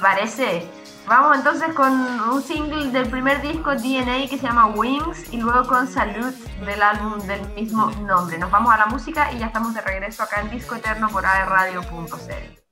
Parece. 0.02 0.68
Vamos 1.08 1.38
entonces 1.38 1.74
con 1.74 1.92
un 1.92 2.42
single 2.42 2.90
del 2.90 3.08
primer 3.10 3.42
disco 3.42 3.76
DNA 3.76 4.28
que 4.28 4.38
se 4.38 4.44
llama 4.44 4.68
Wings 4.68 5.32
y 5.32 5.38
luego 5.38 5.68
con 5.68 5.88
Salud 5.88 6.34
del 6.66 6.82
álbum 6.82 7.20
del 7.28 7.48
mismo 7.50 7.92
nombre. 8.08 8.40
Nos 8.40 8.50
vamos 8.50 8.74
a 8.74 8.78
la 8.78 8.88
música 8.88 9.32
y 9.32 9.38
ya 9.38 9.48
estamos 9.48 9.76
de 9.76 9.82
regreso 9.82 10.24
acá 10.24 10.42
en 10.42 10.50
Disco 10.50 10.76
Eterno 10.76 11.10
por 11.10 11.26
aerradio.cl. 11.26 12.66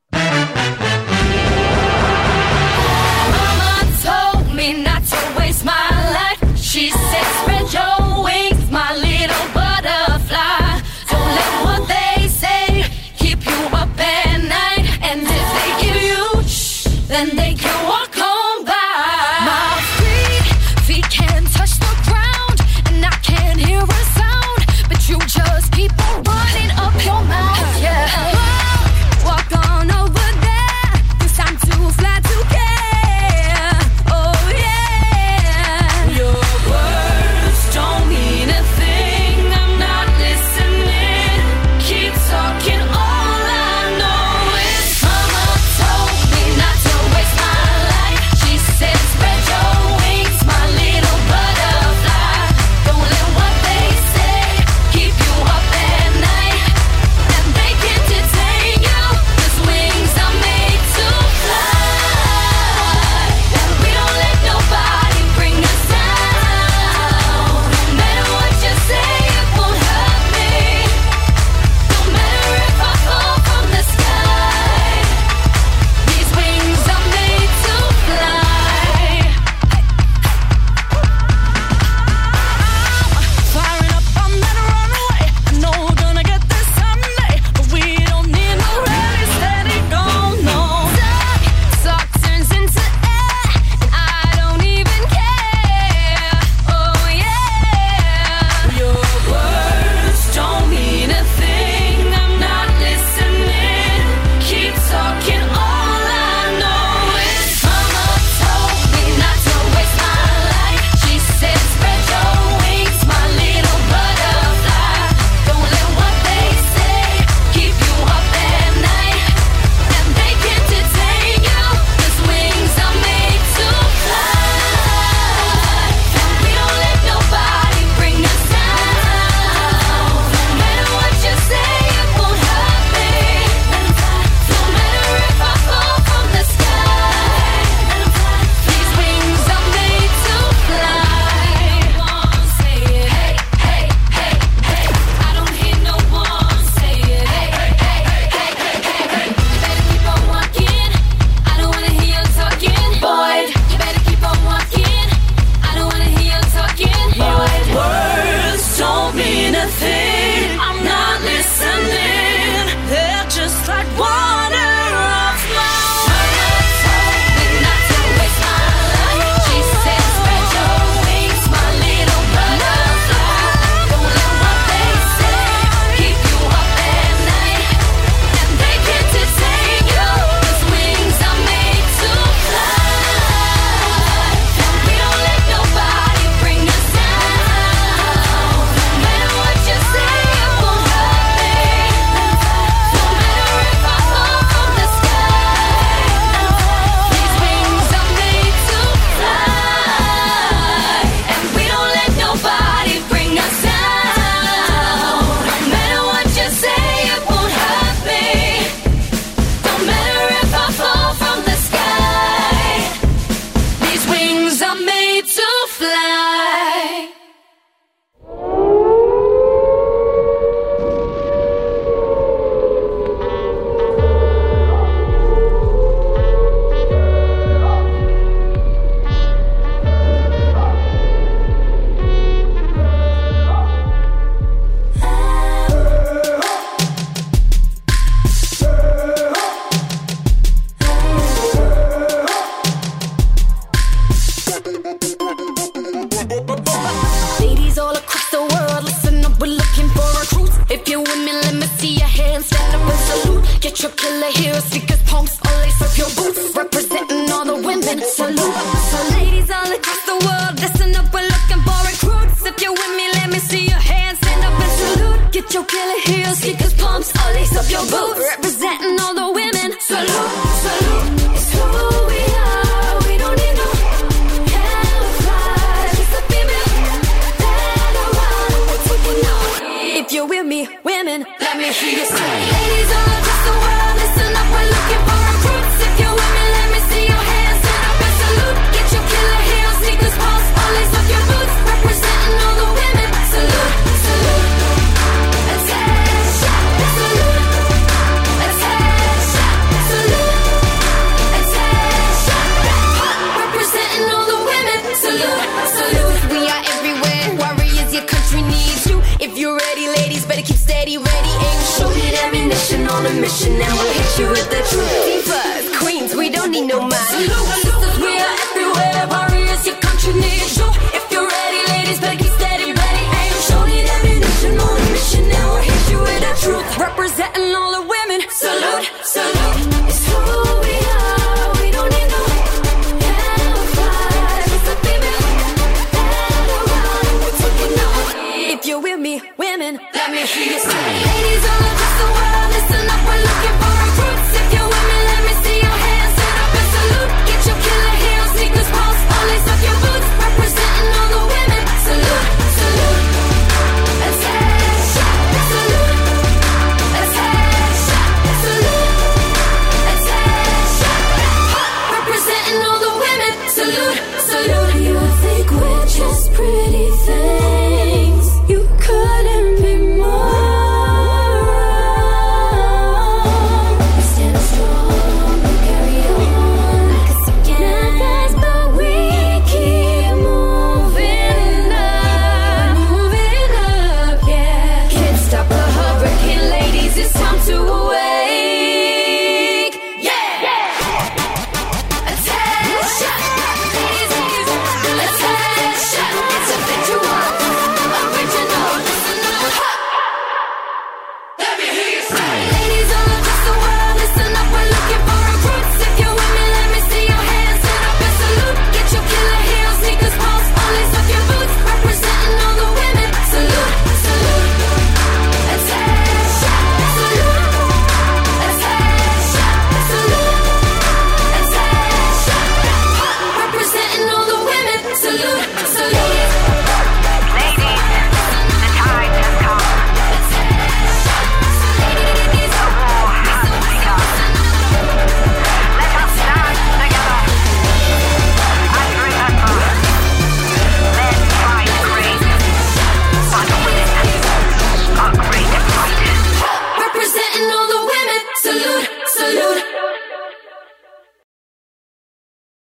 Get 253.75 253.97
killer 253.97 254.31
heels, 254.37 254.63
sneakers, 254.65 255.01
pumps, 255.03 255.42